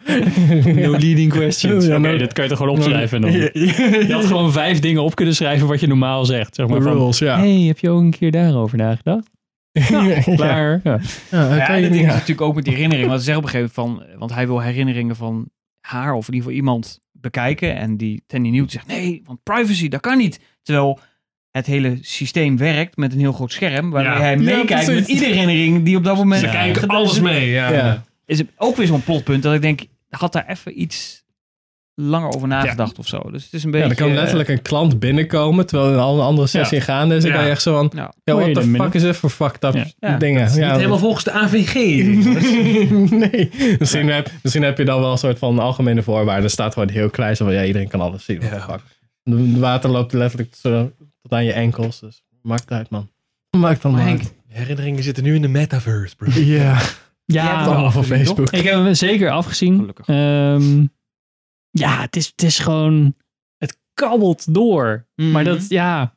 No 0.64 0.90
leading 0.90 1.32
questions. 1.32 1.86
Ja, 1.86 1.96
Oké, 1.96 2.10
no- 2.12 2.18
dat 2.18 2.32
kan 2.32 2.44
je 2.44 2.50
toch 2.50 2.58
gewoon 2.58 2.76
opschrijven. 2.76 3.24
En 3.24 3.30
dan. 3.30 3.32
Je 4.06 4.08
had 4.12 4.24
gewoon 4.24 4.52
vijf 4.52 4.80
dingen 4.80 5.02
op 5.02 5.14
kunnen 5.14 5.34
schrijven 5.34 5.66
wat 5.66 5.80
je 5.80 5.86
normaal 5.86 6.24
zegt. 6.24 6.32
Zeg 6.50 6.66
maar 6.66 6.78
De 6.80 7.12
van, 7.12 7.26
ja. 7.26 7.38
hey, 7.38 7.60
heb 7.60 7.78
je 7.78 7.90
ook 7.90 8.00
een 8.00 8.10
keer 8.10 8.30
daarover 8.30 8.78
nagedacht? 8.78 9.30
Ja. 9.72 10.20
Klaar. 10.20 10.80
Ja. 10.84 10.96
Niet- 11.78 11.90
is 11.90 12.02
natuurlijk 12.02 12.40
ook 12.40 12.54
met 12.54 12.64
die 12.64 12.72
herinneringen. 12.72 13.08
Want 13.10 13.20
ze 13.20 13.26
zeggen 13.26 13.44
op 13.44 13.52
een 13.54 13.56
gegeven 13.58 13.82
moment 13.84 14.04
van... 14.08 14.18
Want 14.18 14.34
hij 14.34 14.46
wil 14.46 14.60
herinneringen 14.60 15.16
van 15.16 15.48
haar 15.80 16.12
of 16.14 16.28
in 16.28 16.34
ieder 16.34 16.48
geval 16.50 16.64
iemand 16.64 17.00
bekijken. 17.12 17.76
En 17.76 17.96
die 17.96 18.22
Tandy 18.26 18.48
Newton 18.48 18.70
zegt... 18.70 18.86
Nee, 18.86 19.22
want 19.24 19.42
privacy, 19.42 19.88
dat 19.88 20.00
kan 20.00 20.18
niet. 20.18 20.40
Terwijl 20.62 20.98
het 21.50 21.66
hele 21.66 21.98
systeem 22.00 22.56
werkt 22.56 22.96
met 22.96 23.12
een 23.12 23.18
heel 23.18 23.32
groot 23.32 23.52
scherm. 23.52 23.90
Waarmee 23.90 24.12
Ja. 24.12 24.18
hij 24.20 24.36
Ja, 24.36 24.40
meekijkt 24.56 24.86
met 24.86 25.08
iedere 25.08 25.32
herinnering 25.32 25.84
die 25.84 25.96
op 25.96 26.04
dat 26.04 26.16
moment... 26.16 26.40
Ze 26.40 26.48
kijken 26.48 26.88
alles 26.88 27.12
is. 27.14 27.20
mee, 27.20 27.50
ja. 27.50 27.72
Ja. 27.72 28.04
Is 28.26 28.38
het 28.38 28.48
ook 28.56 28.76
weer 28.76 28.86
zo'n 28.86 29.02
plotpunt 29.04 29.42
dat 29.42 29.54
ik 29.54 29.62
denk... 29.62 29.80
Had 30.08 30.32
daar 30.32 30.46
even 30.48 30.80
iets 30.80 31.23
langer 31.94 32.34
over 32.34 32.48
nagedacht 32.48 32.98
of 32.98 33.06
zo. 33.08 33.30
Dus 33.30 33.44
het 33.44 33.52
is 33.52 33.64
een 33.64 33.70
beetje... 33.70 33.86
Ja, 33.86 33.92
er 33.92 33.98
kan 33.98 34.08
eh, 34.08 34.14
letterlijk 34.14 34.48
een 34.48 34.62
klant 34.62 34.98
binnenkomen 34.98 35.66
terwijl 35.66 35.92
er 35.92 35.98
al 35.98 36.14
een 36.14 36.24
andere 36.24 36.46
sessie 36.46 36.80
gaande 36.80 37.14
is. 37.14 37.22
Dan 37.22 37.30
Ja. 37.30 37.36
kan 37.36 37.46
je 37.46 37.50
echt 37.52 37.62
zo 37.62 37.74
van, 37.76 37.92
Ja. 37.94 38.12
ja, 38.24 38.34
what 38.34 38.54
the 38.54 38.60
fuck 38.60 38.70
minute. 38.70 38.96
is 38.96 39.02
dit 39.02 39.16
voor 39.16 39.30
fucked 39.30 39.64
up 39.64 39.74
Ja. 39.74 39.84
Ja. 39.98 40.16
dingen? 40.18 40.44
Niet 40.44 40.54
Ja, 40.56 40.76
helemaal 40.76 40.98
volgens 40.98 41.24
de 41.24 41.32
AVG. 41.32 41.74
nee, 43.10 43.50
misschien, 43.78 44.08
heb, 44.08 44.30
misschien 44.42 44.62
heb 44.62 44.78
je 44.78 44.84
dan 44.84 45.00
wel 45.00 45.10
een 45.12 45.18
soort 45.18 45.38
van 45.38 45.58
algemene 45.58 46.02
voorwaarden. 46.02 46.44
Er 46.44 46.50
staat 46.50 46.72
gewoon 46.72 46.88
heel 46.88 47.10
klein 47.10 47.36
zo 47.36 47.44
van, 47.44 47.54
ja, 47.54 47.64
iedereen 47.64 47.88
kan 47.88 48.00
alles 48.00 48.24
zien. 48.24 48.40
Ja. 48.40 48.60
fuck. 48.60 48.80
De 49.22 49.52
de 49.52 49.58
water 49.58 49.90
loopt 49.90 50.12
letterlijk 50.12 50.54
tot 50.54 50.92
aan 51.28 51.44
je 51.44 51.52
enkels. 51.52 52.00
Dus 52.00 52.22
maakt 52.42 52.70
uit, 52.72 52.90
man. 52.90 53.08
Maakt 53.56 53.82
dan 53.82 53.92
Maar. 53.92 54.18
Herinneringen 54.48 55.02
zitten 55.02 55.24
nu 55.24 55.34
in 55.34 55.42
de 55.42 55.48
metaverse, 55.48 56.16
bro. 56.16 56.30
Ja, 56.40 56.78
Ja, 57.24 57.56
hebt 57.56 57.68
allemaal 57.68 57.90
van? 57.90 58.04
Facebook. 58.04 58.50
ik 58.50 58.62
heb 58.64 58.74
hem 58.74 58.94
zeker 58.94 59.30
afgezien. 59.30 59.78
Gelukkig. 59.78 60.06
Ehm, 60.08 60.84
ja, 61.74 62.00
het 62.00 62.16
is, 62.16 62.26
het 62.26 62.42
is 62.42 62.58
gewoon... 62.58 63.14
Het 63.58 63.78
kabbelt 63.94 64.54
door. 64.54 65.06
Mhm. 65.14 65.30
Maar 65.30 65.44
dat, 65.44 65.68
ja... 65.68 66.14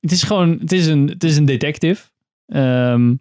Het 0.00 0.12
is 0.12 0.22
gewoon... 0.22 0.58
Het 0.58 0.72
is 0.72 0.86
een, 0.86 1.08
het 1.08 1.24
is 1.24 1.36
een 1.36 1.44
detective. 1.44 2.06
Ehm, 2.46 3.14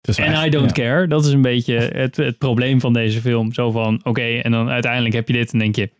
is 0.00 0.18
En 0.18 0.24
echt- 0.26 0.46
I 0.46 0.50
don't 0.50 0.76
ja. 0.76 0.82
care. 0.84 1.06
Dat 1.06 1.24
is 1.24 1.32
een 1.32 1.42
beetje 1.42 1.74
het, 1.74 2.16
het 2.16 2.38
probleem 2.38 2.80
van 2.80 2.92
deze 2.92 3.20
film. 3.20 3.52
Zo 3.52 3.70
van, 3.70 4.00
oké, 4.04 4.22
en 4.22 4.50
dan 4.50 4.68
uiteindelijk 4.68 5.14
heb 5.14 5.26
je 5.28 5.32
dit 5.34 5.52
en 5.52 5.58
denk 5.58 5.76
je... 5.76 5.90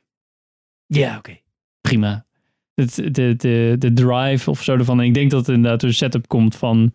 Ja, 0.86 1.16
oké, 1.18 1.38
prima. 1.80 2.26
Het, 2.74 2.94
de, 2.94 3.36
de, 3.36 3.76
de 3.78 3.92
drive 3.92 4.50
of 4.50 4.62
zo 4.62 4.76
ervan. 4.76 5.00
En 5.00 5.06
ik 5.06 5.14
denk 5.14 5.30
dat 5.30 5.46
het 5.46 5.56
inderdaad 5.56 5.82
een 5.82 5.94
setup 5.94 6.28
komt 6.28 6.56
van... 6.56 6.94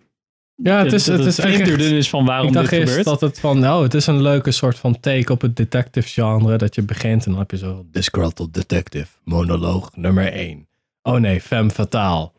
Ja, 0.63 0.83
het 0.83 0.93
is, 0.93 1.05
het 1.07 1.19
is 1.25 1.39
echt... 1.39 1.49
flinterdun 1.53 1.93
is 1.93 2.09
van 2.09 2.25
waarom 2.25 2.47
Ik 2.47 2.53
dacht 2.53 2.69
dit 2.69 2.79
gebeurt. 2.89 3.05
dat 3.05 3.21
het 3.21 3.39
van, 3.39 3.67
oh, 3.67 3.81
het 3.81 3.93
is 3.93 4.07
een 4.07 4.21
leuke 4.21 4.51
soort 4.51 4.77
van 4.77 4.99
take 4.99 5.31
op 5.31 5.41
het 5.41 5.55
detective 5.55 6.07
genre. 6.07 6.57
Dat 6.57 6.75
je 6.75 6.81
begint 6.81 7.25
en 7.25 7.31
dan 7.31 7.39
heb 7.39 7.51
je 7.51 7.57
zo, 7.57 7.85
disgruntled 7.91 8.53
detective, 8.53 9.07
monoloog 9.23 9.91
nummer 9.95 10.31
1. 10.31 10.67
Oh 11.01 11.15
nee, 11.19 11.41
femme 11.41 11.69
fatale. 11.69 12.31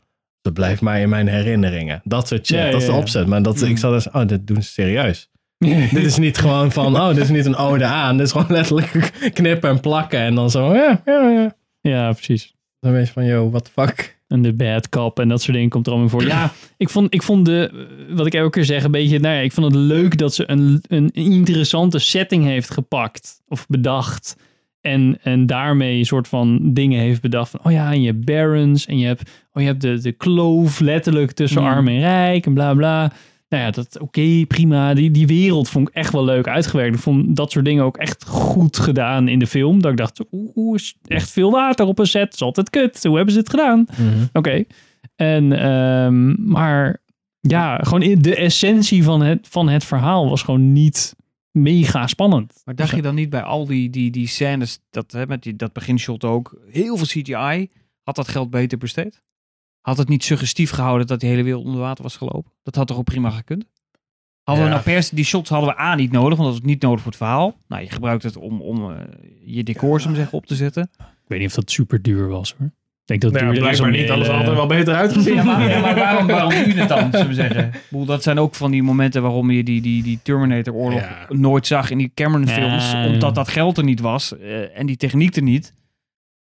dat 0.42 0.52
blijft 0.54 0.80
mij 0.80 1.00
in 1.02 1.08
mijn 1.08 1.28
herinneringen. 1.28 2.00
Dat 2.04 2.28
soort 2.28 2.46
shit, 2.46 2.56
Ja, 2.58 2.64
ja, 2.64 2.70
dat 2.70 2.80
is 2.80 2.87
de 2.87 2.92
opzet. 2.92 3.26
Maar 3.26 3.42
dat, 3.42 3.61
Mm. 3.61 3.68
ik 3.68 3.78
zat 3.78 3.92
dus, 3.92 4.11
oh, 4.11 4.26
dit 4.26 4.46
doen 4.46 4.62
ze 4.62 4.70
serieus. 4.70 5.30
dit 5.92 6.04
is 6.04 6.16
niet 6.16 6.38
gewoon 6.38 6.73
van, 6.73 6.96
oh, 6.96 7.08
dit 7.08 7.18
is 7.18 7.28
niet 7.28 7.46
een 7.46 7.56
ode 7.56 7.85
aan. 7.85 8.16
Dit 8.16 8.26
is 8.26 8.32
gewoon 8.32 8.46
letterlijk 8.50 9.12
knippen 9.35 9.70
en 9.70 9.80
plakken. 9.80 10.18
En 10.20 10.35
dan 10.35 10.50
zo, 10.50 10.75
ja, 10.75 11.02
ja, 11.04 11.28
ja. 11.30 11.56
Ja, 11.80 12.12
precies. 12.12 12.54
Dan 12.80 12.92
weet 12.92 13.06
je 13.06 13.12
van, 13.12 13.25
yo, 13.25 13.50
what 13.50 13.64
the 13.64 13.70
fuck. 13.70 14.15
En 14.28 14.42
de 14.42 14.54
bad 14.54 14.88
cop 14.88 15.18
en 15.21 15.28
dat 15.28 15.42
soort 15.42 15.54
dingen 15.54 15.68
komt 15.71 15.87
er 15.87 15.92
allemaal 15.92 16.11
voor. 16.11 16.26
Ja, 16.26 16.52
ik 16.76 16.88
vond, 16.88 17.14
ik 17.14 17.23
vond 17.23 17.47
de, 17.47 17.87
wat 18.11 18.26
ik 18.26 18.35
elke 18.35 18.50
keer 18.50 18.64
zeg, 18.64 18.85
een 18.85 18.90
beetje, 18.90 19.18
nou 19.18 19.35
ja, 19.35 19.40
ik 19.40 19.52
vond 19.52 19.66
het 19.66 19.83
leuk 19.83 20.18
dat 20.18 20.35
ze 20.35 20.50
een, 20.50 20.83
een 20.88 21.11
interessante 21.12 21.99
setting 21.99 22.45
heeft 22.45 22.71
gepakt 22.71 23.42
of 23.49 23.66
bedacht. 23.66 24.37
En, 24.80 25.18
en 25.23 25.47
daarmee 25.47 25.99
een 25.99 26.06
soort 26.06 26.28
van 26.28 26.73
dingen 26.73 27.00
heeft 27.00 27.21
bedacht 27.21 27.50
van, 27.50 27.61
oh 27.62 27.73
ja, 27.73 27.92
en 27.92 28.00
je 28.00 28.06
hebt 28.06 28.25
barons 28.25 28.87
en 28.87 28.99
je 28.99 29.06
hebt, 29.06 29.30
oh 29.52 29.62
je 29.62 29.68
hebt 29.68 29.80
de, 29.80 30.00
de 30.00 30.12
kloof 30.12 30.80
letterlijk 30.80 31.33
tussen 31.33 31.62
Mm. 31.62 31.68
arm 31.68 31.88
en 31.88 31.99
rijk 31.99 32.47
en 32.47 32.54
bla 32.54 32.75
bla. 32.75 33.12
Nou 33.48 33.62
ja, 33.62 33.70
dat 33.70 34.00
oké, 34.00 34.44
prima. 34.48 34.94
Die, 34.94 35.10
die 35.10 35.26
wereld 35.26 35.68
vond 35.68 35.88
ik 35.88 35.94
echt 35.94 36.12
wel 36.12 36.24
leuk 36.24 36.48
uitgewerkt. 36.48 36.94
Ik 36.94 37.00
vond 37.02 37.36
dat 37.36 37.50
soort 37.50 37.64
dingen 37.64 37.84
ook 37.84 37.96
echt 37.96 38.24
goed 38.24 38.76
gedaan 38.78 39.28
in 39.28 39.38
de 39.38 39.46
film. 39.46 39.82
Dat 39.82 39.90
ik 39.90 39.96
dacht, 39.96 40.20
oeh, 40.32 40.74
is 40.74 40.96
echt 41.04 41.30
veel 41.30 41.50
water 41.50 41.86
op 41.86 41.98
een 41.98 42.06
set. 42.06 42.24
Dat 42.24 42.34
is 42.34 42.42
altijd 42.42 42.70
kut. 42.70 43.04
Hoe 43.04 43.16
hebben 43.16 43.34
ze 43.34 43.40
het 43.40 43.50
gedaan? 43.50 43.86
Oké. 44.32 44.64
En, 45.16 45.52
ehm, 45.52 46.48
maar 46.50 47.02
ja, 47.40 47.76
gewoon 47.78 48.02
in- 48.02 48.22
de 48.22 48.36
essentie 48.36 49.02
van 49.04 49.20
het, 49.22 49.46
van 49.50 49.68
het 49.68 49.84
verhaal 49.84 50.28
was 50.28 50.42
gewoon 50.42 50.72
niet 50.72 51.14
mega 51.50 52.06
spannend. 52.06 52.60
Maar 52.64 52.74
dacht 52.74 52.94
je 52.96 53.02
dan 53.02 53.14
niet 53.14 53.30
bij 53.30 53.42
al 53.42 53.66
die, 53.66 53.90
die, 53.90 54.10
die 54.10 54.28
scènes, 54.28 54.78
dat, 54.90 55.12
hè, 55.12 55.26
met 55.26 55.42
die, 55.42 55.56
dat 55.56 55.72
beginshot 55.72 56.24
ook, 56.24 56.56
heel 56.70 56.96
veel 56.96 57.06
CGI, 57.22 57.68
had 58.02 58.16
dat 58.16 58.28
geld 58.28 58.50
beter 58.50 58.78
besteed? 58.78 59.22
Had 59.87 59.99
het 59.99 60.09
niet 60.09 60.25
suggestief 60.25 60.71
gehouden 60.71 61.07
dat 61.07 61.21
die 61.21 61.28
hele 61.31 61.43
wereld 61.43 61.64
onder 61.64 61.81
water 61.81 62.02
was 62.02 62.16
gelopen? 62.16 62.52
Dat 62.62 62.75
had 62.75 62.87
toch 62.87 62.97
ook 62.99 63.05
prima 63.05 63.31
gekund? 63.31 63.64
Hadden 64.43 64.64
we 64.64 64.71
Ja. 64.71 64.76
nou 64.76 64.90
per 64.90 65.02
se, 65.02 65.14
die 65.14 65.25
shots 65.25 65.50
hadden 65.50 65.69
we 65.75 65.81
A 65.81 65.95
niet 65.95 66.11
nodig, 66.12 66.38
want 66.38 66.50
dat 66.52 66.61
is 66.62 66.66
niet 66.69 66.83
nodig 66.83 66.99
voor 67.00 67.09
het 67.11 67.16
verhaal. 67.16 67.57
Nou, 67.69 67.83
je 67.83 67.90
gebruikt 67.90 68.23
het 68.23 68.37
om, 68.37 68.61
om 68.62 68.90
eh, 68.90 68.97
je 69.45 69.62
decors, 69.62 70.07
om 70.07 70.14
zeggen, 70.14 70.38
op 70.38 70.47
te 70.47 70.55
zetten. 70.55 70.88
Ik 70.99 71.05
weet 71.26 71.38
niet 71.38 71.49
of 71.49 71.55
dat 71.55 71.71
super 71.71 72.02
duur 72.02 72.28
was 72.28 72.55
hoor. 72.59 72.66
Ik 72.66 72.73
denk 73.05 73.21
dat 73.21 73.33
het 73.33 73.40
Nou, 73.40 73.55
duurder 73.55 73.73
is 73.73 73.81
om 73.81 73.90
niet. 73.90 74.11
Alles 74.11 74.28
had 74.28 74.47
er 74.49 74.55
wel 74.55 74.66
beter 74.66 74.95
uitgezien. 74.95 75.35
Ja, 75.35 75.43
maar, 75.45 75.69
ja, 75.71 75.81
maar 75.81 75.95
waarom, 75.95 76.26
waarom 76.26 76.52
je 76.52 76.73
het 76.75 76.88
dan, 76.88 77.11
zullen 77.11 77.28
we 77.28 77.35
zeggen? 77.35 77.64
Ik 77.66 77.87
bedoel, 77.90 78.07
dat 78.07 78.23
zijn 78.23 78.38
ook 78.38 78.55
van 78.55 78.71
die 78.71 78.83
momenten 78.83 79.23
waarom 79.23 79.50
je 79.50 79.62
die, 79.64 79.81
die, 79.81 80.02
die 80.02 80.19
Terminator-oorlog 80.23 81.00
Ja. 81.00 81.26
nooit 81.28 81.66
zag 81.66 81.90
in 81.90 81.99
die 81.99 82.11
Cameron-films. 82.14 82.93
Ja. 82.93 83.07
Omdat 83.07 83.35
dat 83.35 83.49
geld 83.49 83.78
er 83.78 83.85
niet 83.85 84.00
was 84.00 84.38
eh, 84.38 84.78
en 84.78 84.87
die 84.87 84.97
techniek 84.97 85.37
er 85.37 85.43
niet. 85.43 85.73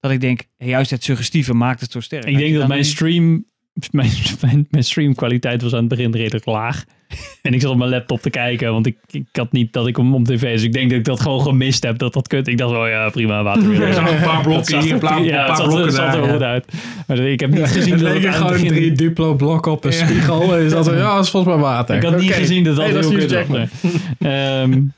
Dat 0.05 0.13
ik 0.13 0.21
denk, 0.21 0.43
hey, 0.57 0.67
juist 0.67 0.91
het 0.91 1.03
suggestieve 1.03 1.53
maakt 1.53 1.81
het 1.81 1.91
zo 1.91 1.99
sterk. 1.99 2.25
Ik 2.25 2.37
denk 2.37 2.55
dat 2.55 2.67
mijn 2.67 2.79
niet- 2.79 2.89
stream, 2.89 3.45
mijn, 3.91 4.11
mijn, 4.41 4.67
mijn 4.69 4.83
streamkwaliteit 4.83 5.61
was 5.61 5.73
aan 5.73 5.79
het 5.79 5.87
begin 5.87 6.11
redelijk 6.11 6.45
laag. 6.45 6.83
En 7.41 7.53
ik 7.53 7.61
zat 7.61 7.71
op 7.71 7.77
mijn 7.77 7.89
laptop 7.89 8.21
te 8.21 8.29
kijken, 8.29 8.71
want 8.71 8.85
ik, 8.85 8.97
ik 9.11 9.25
had 9.31 9.51
niet 9.51 9.73
dat 9.73 9.87
ik 9.87 9.97
hem 9.97 10.15
op 10.15 10.25
tv. 10.25 10.51
Dus 10.51 10.63
ik 10.63 10.73
denk 10.73 10.89
dat 10.89 10.99
ik 10.99 11.05
dat 11.05 11.19
gewoon 11.19 11.41
gemist 11.41 11.83
heb, 11.83 11.97
dat 11.97 12.13
dat 12.13 12.27
kut. 12.27 12.47
Ik 12.47 12.57
dacht, 12.57 12.75
oh 12.75 12.87
ja, 12.87 13.09
prima, 13.09 13.43
water 13.43 13.69
weer. 13.69 13.81
Er 13.87 13.93
zag 13.93 14.11
een 14.11 14.21
paar 14.21 14.41
blokken 14.41 14.81
hier, 14.81 14.93
een 14.93 14.99
paar, 14.99 15.23
ja, 15.23 15.45
paar 15.45 15.67
blokken 15.67 16.03
er 16.03 16.23
ja. 16.23 16.31
goed 16.31 16.41
uit. 16.41 16.73
Maar 17.07 17.19
ik 17.19 17.39
heb 17.39 17.49
niet 17.49 17.67
gezien 17.67 17.97
dat 17.97 18.13
het 18.13 18.23
het 18.23 18.35
gewoon 18.35 18.51
begin... 18.51 18.67
drie 18.67 18.91
duplo 18.91 19.35
blokken 19.35 19.71
op 19.71 19.85
een 19.85 19.93
spiegel. 19.93 20.55
En 20.55 20.69
zat 20.69 20.87
er, 20.87 20.97
ja, 20.97 21.15
dat 21.15 21.23
is 21.23 21.29
volgens 21.29 21.55
mij 21.55 21.63
water. 21.63 21.95
Ik 21.95 22.03
had 22.03 22.19
niet 22.19 22.33
gezien 22.33 22.63
dat 22.63 22.75
dat 22.75 22.85
Hey, 22.85 22.93
dat 22.93 23.09
heel 23.09 23.17
kut 23.19 23.31
Hugh 23.31 23.49
was. 23.49 23.91
Nee. 24.19 24.91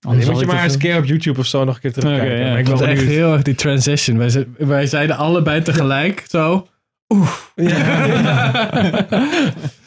Ehm, 0.00 0.10
Nee, 0.16 0.18
anders 0.18 0.26
moet 0.30 0.40
je 0.40 0.46
maar 0.46 0.64
eens 0.64 0.72
een 0.72 0.78
keer 0.78 0.96
op 0.98 1.04
YouTube 1.04 1.38
of 1.40 1.46
zo 1.46 1.64
nog 1.64 1.74
een 1.74 1.80
keer 1.80 1.92
terugkijken. 1.92 2.46
Ja. 2.46 2.56
Ik 2.58 2.66
was 2.66 2.80
echt 2.80 2.94
benieuwd. 2.94 3.14
heel 3.14 3.32
erg 3.32 3.42
die 3.42 3.54
transition. 3.54 4.18
Wij, 4.18 4.28
ze- 4.28 4.46
wij 4.58 4.86
zeiden 4.86 5.16
allebei 5.16 5.62
tegelijk 5.62 6.24
zo. 6.28 6.66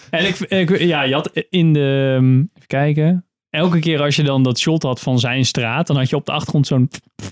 En 0.10 0.28
ik, 0.28 0.40
ik, 0.40 0.80
ja, 0.80 1.02
je 1.04 1.14
had 1.14 1.32
in 1.50 1.74
de, 1.74 2.14
um, 2.18 2.40
even 2.54 2.68
kijken, 2.68 3.26
elke 3.52 3.80
keer 3.80 4.02
als 4.02 4.16
je 4.16 4.24
dan 4.24 4.44
dat 4.44 4.60
shot 4.60 4.84
had 4.84 5.00
van 5.00 5.20
zijn 5.20 5.46
straat, 5.46 5.88
dan 5.88 5.96
had 5.98 6.10
je 6.10 6.16
op 6.16 6.26
de 6.26 6.32
achtergrond 6.32 6.68
zo'n 6.68 6.90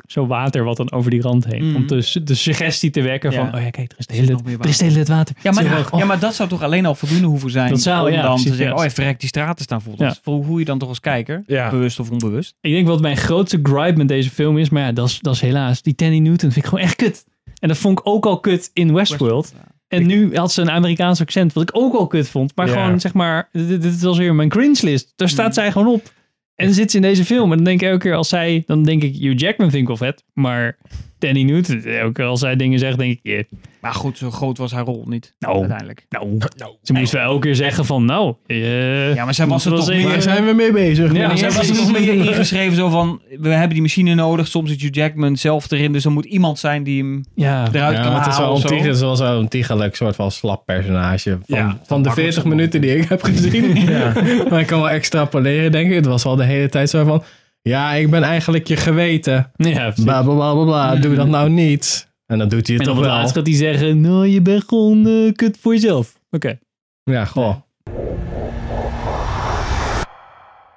zo 0.08 0.28
water 0.28 0.64
wat 0.64 0.78
dan 0.78 0.92
over 0.92 1.12
die 1.12 1.22
rand 1.22 1.46
heen. 1.46 1.66
Mhm. 1.68 1.76
Om 1.76 1.88
de, 1.88 2.22
de 2.24 2.36
suggestie 2.36 2.90
te 2.90 3.02
wekken 3.02 3.34
van, 3.34 3.46
Ja. 3.46 3.52
oh 3.56 3.62
ja, 3.64 3.70
kijk, 3.70 3.92
er 3.92 3.98
is 3.98 4.06
de 4.06 4.14
hele, 4.14 4.38
er 4.62 4.70
is 4.70 4.78
de 4.78 4.84
hele 4.84 4.96
tijd 4.96 5.08
water. 5.08 5.36
Ja 5.44 5.52
maar? 5.52 5.88
Oh, 5.92 6.00
ja, 6.00 6.06
maar 6.06 6.20
dat 6.20 6.36
zou 6.36 6.50
toch 6.50 6.64
alleen 6.64 6.86
al 6.86 6.96
voldoende 6.96 7.28
hoeven 7.28 7.50
zijn 7.52 7.70
Dat 7.70 7.82
zou, 7.82 8.08
om 8.08 8.14
ja, 8.14 8.22
dan 8.22 8.30
precies, 8.32 8.50
te 8.50 8.56
zeggen, 8.56 8.68
ja. 8.76 8.80
oh, 8.80 8.84
even 8.84 8.96
verrekt 8.96 9.20
die 9.20 9.30
straten 9.30 9.64
staan 9.64 9.82
vol. 9.82 9.96
Dat 9.96 10.20
Ja. 10.26 10.32
is 10.34 10.46
hoe 10.46 10.60
je 10.60 10.66
dan 10.66 10.78
toch 10.78 10.90
als 10.90 11.00
kijker, 11.00 11.44
Ja. 11.48 11.70
bewust 11.70 12.00
of 12.00 12.10
onbewust. 12.12 12.56
Ik 12.62 12.72
denk 12.72 12.88
wat 12.88 13.02
mijn 13.02 13.18
grootste 13.18 13.60
gripe 13.64 13.98
met 13.98 14.08
deze 14.08 14.30
film 14.30 14.58
is, 14.58 14.70
maar 14.70 14.84
ja, 14.84 14.92
dat 14.92 15.08
is, 15.08 15.20
dat 15.20 15.34
is 15.34 15.42
helaas, 15.42 15.82
die 15.82 15.96
Tandy 15.96 16.18
Newton 16.20 16.52
vind 16.52 16.56
ik 16.56 16.66
gewoon 16.66 16.84
echt 16.84 16.96
kut. 16.96 17.26
En 17.60 17.68
dat 17.68 17.78
vond 17.78 18.00
ik 18.00 18.08
ook 18.08 18.26
al 18.26 18.40
kut 18.40 18.70
in 18.74 18.94
Westworld. 18.94 19.54
Ja. 19.56 19.68
En 19.90 20.06
nu 20.06 20.36
had 20.36 20.52
ze 20.52 20.62
een 20.62 20.70
Amerikaans 20.72 21.22
accent, 21.22 21.54
wat 21.54 21.64
ik 21.64 21.70
ook 21.78 21.94
al 21.94 22.08
kut 22.08 22.30
vond. 22.30 22.56
Maar 22.56 22.68
Ja. 22.68 22.74
gewoon, 22.74 23.00
zeg 23.00 23.14
maar, 23.14 23.50
dit, 23.52 23.82
dit 23.82 24.02
was 24.02 24.18
weer 24.18 24.36
mijn 24.36 24.50
cringe 24.50 24.80
list. 24.82 25.14
Daar 25.16 25.30
staat 25.30 25.46
Hmm. 25.46 25.54
zij 25.54 25.72
gewoon 25.72 25.88
op. 25.94 26.12
En 26.56 26.66
dan 26.66 26.74
zit 26.74 26.92
ze 26.92 26.98
in 26.98 27.04
deze 27.04 27.26
film. 27.26 27.50
En 27.52 27.56
dan 27.58 27.66
denk 27.66 27.82
ik 27.82 27.88
elke 27.88 28.00
keer 28.00 28.16
als 28.16 28.30
zij, 28.30 28.64
dan 28.66 28.84
denk 28.84 29.04
ik, 29.04 29.16
Hugh 29.16 29.40
Jackman 29.40 29.70
vind 29.70 29.82
ik 29.82 29.88
wel 29.88 29.98
vet. 29.98 30.24
Maar 30.34 30.78
Danny 31.20 31.42
Newton, 31.44 31.84
elke 31.84 32.12
keer 32.14 32.26
als 32.26 32.40
zij 32.40 32.56
dingen 32.56 32.80
zegt, 32.80 32.98
denk 32.98 33.20
ik, 33.24 33.32
eh, 33.32 33.44
Maar 33.82 33.94
goed, 33.94 34.18
zo 34.18 34.32
groot 34.32 34.58
was 34.58 34.72
haar 34.72 34.84
rol 34.84 35.04
niet, 35.08 35.34
Nou. 35.40 35.60
uiteindelijk. 35.60 36.06
nou, 36.10 36.38
ze 36.84 36.94
moest 36.94 37.12
wel 37.12 37.22
elke 37.22 37.40
keer 37.40 37.56
zeggen 37.56 37.86
van, 37.86 38.06
nou, 38.06 38.34
eh, 38.46 39.14
Ja, 39.16 39.26
maar 39.26 39.34
zij 39.34 39.48
was 39.48 39.66
er 39.66 39.76
toch 39.76 40.04
Waar 40.04 40.22
zijn 40.22 40.46
we 40.46 40.54
mee 40.54 40.72
bezig? 40.72 41.14
Ja, 41.14 41.20
Ja, 41.22 41.36
zij 41.36 41.50
ja, 41.50 41.56
was 41.56 41.70
er 41.70 41.76
nog 41.76 41.92
meer 41.92 42.14
ingeschreven 42.14 42.76
zo 42.76 42.90
van, 42.90 43.22
we 43.40 43.50
hebben 43.50 43.70
die 43.70 43.82
machine 43.82 44.14
nodig. 44.16 44.48
Soms 44.48 44.72
is 44.72 44.82
Hugh 44.82 44.96
Jackman 44.96 45.38
zelf 45.38 45.72
erin, 45.72 45.92
dus 45.92 46.06
er 46.06 46.12
moet 46.12 46.26
iemand 46.26 46.60
zijn 46.60 46.84
die 46.84 47.02
hem 47.04 47.26
ja, 47.36 47.68
eruit 47.72 47.96
Ja, 47.98 48.02
kan 48.04 48.12
maar 48.12 48.22
het 48.24 48.32
is 48.32 48.38
wel 48.38 48.46
halen 48.46 48.52
of 48.52 48.62
zo. 48.62 48.68
ontiegelijk, 48.68 48.86
het 48.86 48.96
is 48.96 49.02
wel 49.02 49.16
zo'n 49.16 49.38
ontiegelijk 49.38 49.96
soort 49.96 50.16
van 50.16 50.32
slap 50.32 50.66
personage. 50.66 51.30
Van, 51.30 51.58
Ja, 51.58 51.64
van 51.68 51.78
de 51.78 52.08
makkelijk 52.08 52.14
40 52.14 52.44
zo 52.44 52.50
minuten 52.50 52.82
die 52.82 52.98
ik 52.98 53.10
heb 53.10 53.24
gezien. 53.24 53.74
maar 54.50 54.60
ik 54.60 54.68
kan 54.68 54.80
wel 54.80 54.90
extrapoleren, 54.90 55.72
denk 55.72 55.90
ik. 55.90 55.96
Het 55.96 56.06
was 56.06 56.24
wel 56.24 56.36
de 56.36 56.44
hele 56.44 56.70
tijd 56.70 56.90
zo 56.90 57.06
van... 57.06 57.24
Ja, 57.70 57.94
ik 57.94 58.10
ben 58.10 58.24
eigenlijk 58.24 58.68
je 58.68 58.76
geweten. 58.76 59.52
ja. 59.56 59.92
Bla 60.04 60.24
bla 60.24 60.34
bla 60.34 60.54
bla 60.54 60.64
bla. 60.64 60.96
Doe 60.96 61.16
dat 61.16 61.28
nou 61.28 61.50
niet. 61.50 62.08
En 62.26 62.38
dan 62.38 62.50
doet 62.50 62.68
hij 62.68 62.76
En 62.76 62.82
het 62.82 62.90
op 62.90 62.96
toch 62.96 63.04
het 63.04 63.12
wel. 63.12 63.22
laatst 63.22 63.36
gaat 63.36 63.46
hij 63.48 63.56
zeggen, 63.56 64.02
nou, 64.02 64.28
je 64.28 64.42
bent 64.42 64.64
gewoon 64.68 65.08
eh, 65.08 65.34
kut 65.34 65.58
voor 65.62 65.74
jezelf. 65.74 66.20
Oké. 66.30 66.60
Ja, 67.04 67.26
goh. 67.26 67.56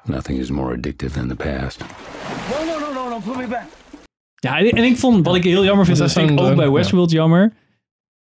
Nothing 0.04 0.38
is 0.38 0.50
more 0.50 0.74
addictive 0.76 1.12
than 1.12 1.28
the 1.28 1.34
past. 1.34 1.84
Ja, 4.36 4.58
en, 4.58 4.70
en 4.70 4.84
ik 4.84 4.96
vond, 4.96 5.26
wat 5.26 5.34
ik 5.34 5.44
heel 5.44 5.64
jammer 5.64 5.84
vind, 5.86 5.98
Dat 5.98 6.12
vind 6.12 6.30
ik 6.30 6.40
ook 6.40 6.56
bij 6.56 6.64
ja. 6.66 6.72
Westworld 6.72 7.10
jammer. 7.10 7.52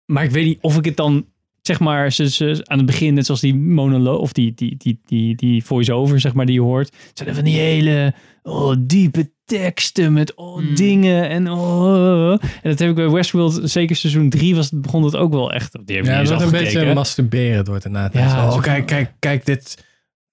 Maar 0.05 0.23
ik 0.23 0.31
weet 0.31 0.45
niet 0.45 0.57
of 0.61 0.77
ik 0.77 0.85
het 0.85 0.95
dan, 0.97 1.25
zeg 1.69 1.79
maar, 1.79 2.11
ze, 2.11 2.29
ze, 2.29 2.61
aan 2.63 2.77
het 2.77 2.85
begin, 2.87 3.13
net 3.13 3.25
zoals 3.25 3.41
die 3.41 3.55
monoloog, 3.55 4.19
of 4.19 4.33
die, 4.33 4.53
die, 4.55 4.75
die, 4.77 4.99
die, 5.05 5.35
die 5.35 5.63
voice-over, 5.63 6.19
zeg 6.19 6.33
maar, 6.33 6.45
die 6.45 6.55
je 6.55 6.61
hoort. 6.61 6.95
Zijn 7.13 7.29
er 7.29 7.35
van 7.35 7.43
die 7.43 7.57
hele 7.59 8.13
oh, 8.43 8.75
diepe 8.79 9.31
teksten 9.45 10.13
met 10.13 10.33
oh, 10.35 10.57
Hmm. 10.57 10.75
dingen 10.75 11.29
en 11.29 11.49
oh. 11.51 12.31
En 12.31 12.39
dat 12.69 12.79
heb 12.79 12.89
ik 12.89 12.95
bij 12.95 13.09
Westworld, 13.09 13.59
zeker 13.63 13.95
seizoen 13.95 14.29
3 14.29 14.55
was, 14.55 14.69
het- 14.71 14.81
begon 14.81 15.03
het 15.03 15.15
ook 15.15 15.31
wel 15.31 15.51
echt. 15.53 15.77
Die 15.85 15.95
heb 15.95 16.05
Ja, 16.05 16.23
wordt 16.25 16.41
een 16.41 16.51
beetje 16.51 16.93
masturberen 16.93 17.65
door 17.65 17.75
het 17.75 17.85
inderdaad. 17.85 18.13
Ja, 18.13 18.19
Ja, 18.19 18.47
oh, 18.51 18.61
kijk, 18.61 18.85
kijk, 18.85 19.11
kijk 19.19 19.45
dit. 19.45 19.87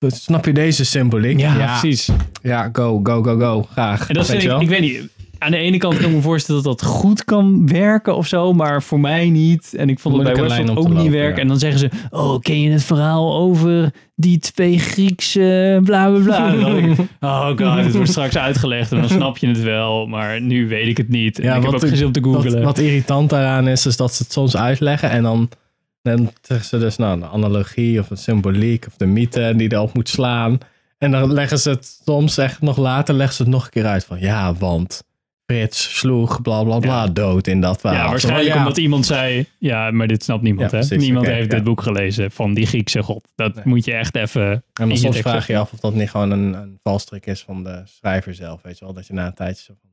Snap 0.07 0.45
je 0.45 0.53
deze 0.53 0.85
symboliek? 0.85 1.39
ja, 1.41 1.79
precies. 1.81 2.09
Ja, 2.43 2.71
go, 2.73 3.01
go, 3.03 3.23
go, 3.23 3.39
go. 3.39 3.63
Graag. 3.71 4.09
En 4.09 4.15
dat 4.15 4.27
vind 4.27 4.43
je 4.43 4.49
ik, 4.51 4.61
ik 4.61 4.69
weet 4.69 4.81
niet. 4.81 5.09
Aan 5.39 5.51
de 5.51 5.57
ene 5.57 5.77
kant 5.77 5.97
kan 5.97 6.09
ik 6.09 6.15
me 6.15 6.21
voorstellen 6.21 6.63
dat 6.63 6.79
dat 6.79 6.89
goed 6.89 7.25
kan 7.25 7.67
werken 7.67 8.17
of 8.17 8.27
zo, 8.27 8.53
maar 8.53 8.83
voor 8.83 9.01
mij 9.01 9.31
niet. 9.31 9.75
En 9.77 9.89
ik 9.89 9.99
vond 9.99 10.15
het 10.15 10.25
bij 10.25 10.35
Westworld 10.35 10.67
lijn 10.67 10.79
ook 10.79 11.03
niet 11.03 11.13
werken. 11.13 11.35
ja. 11.35 11.43
En 11.43 11.49
dan 11.49 11.59
zeggen 11.59 11.79
ze, 11.79 11.91
oh, 12.11 12.41
ken 12.41 12.61
je 12.61 12.71
het 12.71 12.85
verhaal 12.85 13.35
over 13.37 13.93
die 14.15 14.39
twee 14.39 14.79
Griekse 14.79 15.81
bla 15.85 16.11
bla 16.11 16.23
bla. 16.23 16.49
Ik, 16.77 16.99
oh 17.21 17.47
god, 17.47 17.59
het 17.85 17.95
wordt 17.95 18.11
straks 18.11 18.37
uitgelegd 18.39 18.93
en 18.93 19.01
dan 19.01 19.09
snap 19.09 19.39
je 19.39 19.47
het 19.47 19.63
wel, 19.63 20.07
maar 20.07 20.41
nu 20.41 20.69
weet 20.69 20.87
ik 20.87 20.97
het 20.97 21.09
niet. 21.09 21.39
En 21.39 21.45
Ja, 21.45 21.55
ik 21.55 21.63
heb 21.63 21.73
wat 21.73 21.83
ook 21.83 21.89
geen 21.89 21.99
zin 21.99 22.07
om 22.07 22.13
te 22.13 22.23
googlen. 22.23 22.53
Wat, 22.53 22.63
wat 22.63 22.79
irritant 22.79 23.31
daaraan 23.31 23.69
is, 23.69 23.87
is 23.87 23.97
dat 23.97 24.15
ze 24.15 24.23
het 24.23 24.33
soms 24.33 24.57
uitleggen 24.57 25.11
en 25.11 25.23
dan, 25.23 25.49
dan 26.03 26.33
zeggen 26.43 26.67
ze 26.67 26.79
dus 26.79 26.97
nou, 26.97 27.17
een 27.17 27.29
analogie 27.29 28.01
of 28.01 28.11
een 28.11 28.17
symboliek 28.17 28.87
of 28.87 28.97
de 28.97 29.07
mythe 29.07 29.55
die 29.57 29.73
erop 29.73 29.95
moet 29.95 30.09
slaan. 30.09 30.59
En 30.99 31.11
dan 31.11 31.33
leggen 31.33 31.59
ze 31.59 31.71
het 31.71 32.01
soms 32.05 32.39
echt 32.39 32.61
nog 32.61 32.77
later 32.77 33.15
leggen 33.15 33.37
ze 33.37 33.43
het 33.43 33.51
nog 33.53 33.65
een 33.65 33.71
keer 33.71 33.87
uit 33.87 34.05
van 34.05 34.19
ja, 34.21 34.55
want 34.55 35.05
Frits 35.47 35.99
sloeg 35.99 36.43
bla 36.43 36.65
bla 36.65 36.79
bla 36.79 37.07
dood 37.07 37.47
in 37.47 37.61
dat 37.61 37.81
verhaal. 37.81 38.05
ja, 38.05 38.09
waarschijnlijk 38.11 38.49
Ja, 38.55 38.59
omdat 38.59 38.77
iemand 38.77 39.07
zei, 39.07 39.47
ja, 39.59 39.91
maar 39.91 40.07
dit 40.07 40.23
snapt 40.23 40.43
niemand. 40.43 40.71
Ja, 40.71 40.79
hè? 40.79 40.87
precies, 40.87 41.05
niemand 41.05 41.27
heeft 41.27 41.51
ja. 41.51 41.55
dit 41.55 41.65
boek 41.65 41.83
gelezen 41.83 42.31
van 42.31 42.55
die 42.55 42.67
Griekse 42.67 43.03
god. 43.03 43.29
Dat 43.35 43.55
Nee. 43.55 43.65
moet 43.67 43.85
je 43.85 43.93
echt 43.93 44.17
even... 44.17 44.65
En 44.73 44.89
dan 44.89 44.97
soms 44.97 45.19
vraag 45.19 45.47
je 45.47 45.53
je 45.53 45.59
af 45.59 45.73
of 45.73 45.81
dat 45.81 45.95
niet 45.95 46.11
gewoon 46.11 46.31
een, 46.31 46.55
een 46.55 46.79
valstrik 46.83 47.27
is 47.27 47.43
van 47.43 47.65
de 47.65 47.83
schrijver 47.85 48.35
zelf. 48.35 48.63
Weet 48.63 48.79
je 48.79 48.85
wel, 48.85 48.95
dat 48.95 49.07
je 49.07 49.13
na 49.13 49.27
een 49.27 49.35
tijdje 49.35 49.65
zo 49.65 49.75
van 49.81 49.91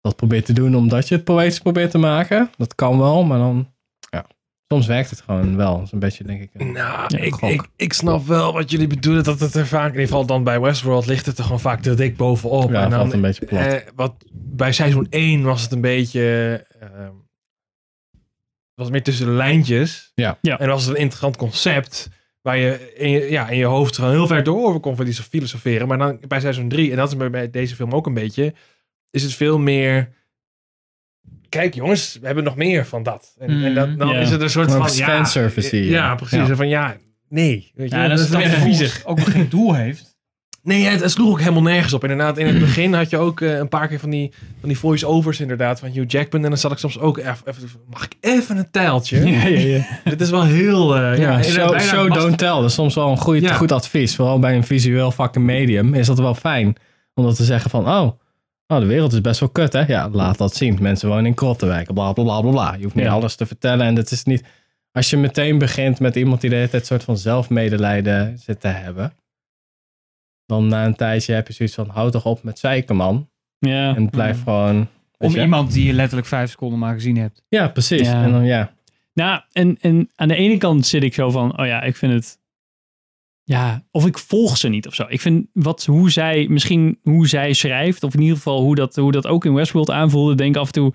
dat 0.00 0.16
probeert 0.16 0.44
te 0.46 0.52
doen 0.52 0.76
omdat 0.76 1.08
je 1.08 1.14
het 1.14 1.24
poëtisch 1.24 1.58
probeert 1.58 1.90
te 1.90 1.98
maken. 1.98 2.50
Dat 2.56 2.74
kan 2.74 2.98
wel, 2.98 3.24
maar 3.24 3.38
dan, 3.38 3.68
soms 4.68 4.86
werkt 4.86 5.10
het 5.10 5.20
gewoon 5.20 5.56
wel. 5.56 5.88
Een 5.90 5.98
beetje, 5.98 6.24
denk 6.24 6.42
ik, 6.42 6.50
een, 6.52 6.72
Nou, 6.72 7.16
ik, 7.16 7.36
ik, 7.36 7.62
ik 7.76 7.92
snap 7.92 8.26
wel 8.26 8.52
wat 8.52 8.70
jullie 8.70 8.86
bedoelen. 8.86 9.24
Dat 9.24 9.40
het 9.40 9.54
er 9.54 9.66
vaak, 9.66 9.86
in 9.86 9.92
ieder 9.92 10.06
geval 10.06 10.26
dan 10.26 10.44
bij 10.44 10.60
Westworld, 10.60 11.06
ligt 11.06 11.26
het 11.26 11.38
er 11.38 11.44
gewoon 11.44 11.60
vaak 11.60 11.82
te 11.82 11.94
dik 11.94 12.16
bovenop. 12.16 12.70
ja, 12.70 12.82
en 12.84 12.90
dan, 12.90 12.98
valt 12.98 13.12
een 13.12 13.20
beetje 13.20 13.46
plat. 13.46 13.64
eh, 13.64 13.80
wat, 13.94 14.14
bij 14.32 14.72
seizoen 14.72 15.06
1 15.10 15.42
was 15.42 15.62
het 15.62 15.72
een 15.72 15.80
beetje... 15.80 16.66
ehm, 16.80 17.12
was 18.74 18.90
meer 18.90 19.02
tussen 19.02 19.26
de 19.26 19.32
lijntjes. 19.32 20.12
Ja. 20.14 20.38
Ja. 20.40 20.58
En 20.58 20.68
was 20.68 20.84
het 20.84 20.94
een 20.94 21.00
interessant 21.00 21.36
concept. 21.36 22.08
Waar 22.42 22.56
je 22.56 22.94
in 22.94 23.10
je, 23.10 23.30
ja, 23.30 23.48
in 23.48 23.58
je 23.58 23.64
hoofd 23.64 23.96
gewoon 23.96 24.10
heel 24.10 24.26
ver 24.26 24.42
door 24.42 24.80
kon 24.80 24.96
van 24.96 25.04
die 25.04 25.14
filosoferen. 25.14 25.88
Maar 25.88 25.98
dan 25.98 26.18
bij 26.28 26.40
seizoen 26.40 26.68
3, 26.68 26.90
en 26.90 26.96
dat 26.96 27.12
is 27.12 27.30
bij 27.30 27.50
deze 27.50 27.74
film 27.74 27.92
ook 27.92 28.06
een 28.06 28.14
beetje, 28.14 28.54
is 29.10 29.22
het 29.22 29.34
veel 29.34 29.58
meer. 29.58 30.14
Kijk 31.56 31.74
jongens, 31.74 32.18
we 32.20 32.26
hebben 32.26 32.44
nog 32.44 32.56
meer 32.56 32.86
van 32.86 33.02
dat. 33.02 33.34
En, 33.38 33.64
en 33.64 33.74
dat, 33.74 33.98
dan 33.98 34.08
Ja. 34.08 34.18
is 34.18 34.30
het 34.30 34.40
een 34.40 34.50
soort 34.50 34.70
van. 34.72 34.80
Ja, 34.94 35.06
fanservice 35.06 35.76
je. 35.76 35.90
ja, 35.90 36.14
precies. 36.14 36.46
Ja. 36.48 36.56
Van 36.56 36.68
ja, 36.68 36.96
nee. 37.28 37.70
Weet 37.74 37.90
je, 37.90 37.96
Ja, 37.96 38.08
dat, 38.08 38.16
dat 38.18 38.26
is 38.26 38.30
dan 38.32 38.40
viezig. 38.42 38.62
viezig. 38.62 39.04
Ook 39.04 39.18
nog 39.18 39.30
geen 39.32 39.48
doel 39.48 39.74
heeft. 39.74 40.14
Nee, 40.62 40.84
het, 40.84 41.00
het 41.00 41.10
sloeg 41.10 41.30
ook 41.30 41.38
helemaal 41.40 41.62
nergens 41.62 41.92
op. 41.92 42.02
Inderdaad, 42.02 42.38
in 42.38 42.46
het 42.46 42.58
begin 42.58 42.94
had 42.94 43.10
je 43.10 43.18
ook 43.18 43.40
eh, 43.40 43.56
een 43.56 43.68
paar 43.68 43.88
keer 43.88 43.98
van 43.98 44.10
die, 44.10 44.32
van 44.60 44.68
die 44.68 44.78
voice-overs 44.78 45.40
inderdaad 45.40 45.78
van 45.80 45.88
Hugh 45.90 46.10
Jackman. 46.10 46.42
En 46.44 46.48
dan 46.48 46.58
zat 46.58 46.72
ik 46.72 46.78
soms 46.78 46.98
ook 46.98 47.18
even, 47.18 47.42
mag 47.90 48.04
ik 48.04 48.12
even 48.20 48.56
een 48.56 48.70
tijltje? 48.70 49.26
Ja, 49.30 49.46
ja, 49.46 49.58
ja. 49.58 49.86
Dit 50.10 50.20
is 50.20 50.30
wel 50.30 50.44
heel... 50.44 50.96
eh, 50.96 51.18
ja, 51.18 51.38
Ja, 51.38 51.78
show, 51.78 52.14
don't 52.14 52.38
tell. 52.38 52.48
Dat 52.48 52.64
is 52.64 52.74
soms 52.74 52.94
wel 52.94 53.08
een 53.10 53.16
goed, 53.18 53.40
Ja. 53.40 53.52
goed 53.54 53.72
advies. 53.72 54.14
Vooral 54.16 54.38
bij 54.38 54.54
een 54.56 54.64
visueel 54.64 55.10
fucking 55.10 55.44
medium 55.44 55.94
is 55.94 56.06
dat 56.06 56.18
wel 56.18 56.34
fijn. 56.34 56.76
Om 57.14 57.24
dat 57.24 57.36
te 57.36 57.44
zeggen 57.44 57.70
van, 57.70 57.88
oh, 57.88 58.10
oh, 58.66 58.78
de 58.78 58.86
wereld 58.86 59.12
is 59.12 59.20
best 59.20 59.40
wel 59.40 59.48
kut, 59.48 59.72
hè? 59.72 59.84
Ja, 59.86 60.08
laat 60.08 60.38
dat 60.38 60.54
zien. 60.54 60.78
Mensen 60.80 61.08
wonen 61.08 61.26
in 61.26 61.34
krottenwijken, 61.34 61.94
bla, 61.94 62.12
bla, 62.12 62.24
bla, 62.24 62.40
bla, 62.40 62.50
bla. 62.50 62.74
Je 62.74 62.82
hoeft 62.82 62.94
niet 62.94 63.04
Ja. 63.04 63.12
alles 63.12 63.34
te 63.36 63.46
vertellen. 63.46 63.86
En 63.86 63.96
het 63.96 64.10
is 64.10 64.24
niet... 64.24 64.44
Als 64.92 65.10
je 65.10 65.16
meteen 65.16 65.58
begint 65.58 66.00
met 66.00 66.16
iemand 66.16 66.40
die 66.40 66.50
de 66.50 66.56
hele 66.56 66.68
tijd 66.68 66.86
soort 66.86 67.04
van 67.04 67.18
zelfmedelijden 67.18 68.38
zit 68.38 68.60
te 68.60 68.68
hebben... 68.68 69.12
Dan 70.46 70.68
na 70.68 70.84
een 70.84 70.96
tijdje 70.96 71.32
heb 71.34 71.46
je 71.46 71.52
zoiets 71.52 71.74
van, 71.74 71.88
hou 71.88 72.10
toch 72.10 72.24
op 72.24 72.42
met 72.42 72.58
zeiken, 72.58 72.96
man. 72.96 73.28
Ja. 73.58 73.94
En 73.96 74.10
blijf 74.10 74.42
gewoon... 74.42 74.88
Om 75.18 75.30
je? 75.30 75.40
iemand 75.40 75.72
die 75.72 75.86
je 75.86 75.92
letterlijk 75.92 76.28
vijf 76.28 76.50
seconden 76.50 76.78
maar 76.78 76.94
gezien 76.94 77.16
hebt. 77.16 77.42
Ja, 77.48 77.68
precies. 77.68 78.08
Ja. 78.08 78.22
En 78.24 78.32
dan, 78.32 78.44
ja. 78.44 78.72
Nou, 79.12 79.40
en, 79.52 79.78
en 79.80 80.10
aan 80.14 80.28
de 80.28 80.34
ene 80.34 80.58
kant 80.58 80.86
zit 80.86 81.02
ik 81.02 81.14
zo 81.14 81.30
van, 81.30 81.58
oh 81.58 81.66
ja, 81.66 81.82
ik 81.82 81.96
vind 81.96 82.12
het, 82.12 82.38
ja, 83.48 83.82
of 83.90 84.06
ik 84.06 84.18
volg 84.18 84.56
ze 84.56 84.68
niet 84.68 84.86
of 84.86 84.94
zo. 84.94 85.04
Ik 85.08 85.20
vind 85.20 85.46
wat, 85.52 85.84
hoe 85.84 86.10
zij, 86.10 86.46
misschien 86.48 86.98
hoe 87.02 87.28
zij 87.28 87.52
schrijft, 87.52 88.02
of 88.02 88.14
in 88.14 88.20
ieder 88.20 88.36
geval 88.36 88.60
hoe 88.60 88.74
dat, 88.74 88.96
hoe 88.96 89.12
dat 89.12 89.26
ook 89.26 89.44
in 89.44 89.54
Westworld 89.54 89.90
aanvoelde, 89.90 90.34
denk 90.34 90.54
ik 90.54 90.60
af 90.60 90.66
en 90.66 90.72
toe, 90.72 90.92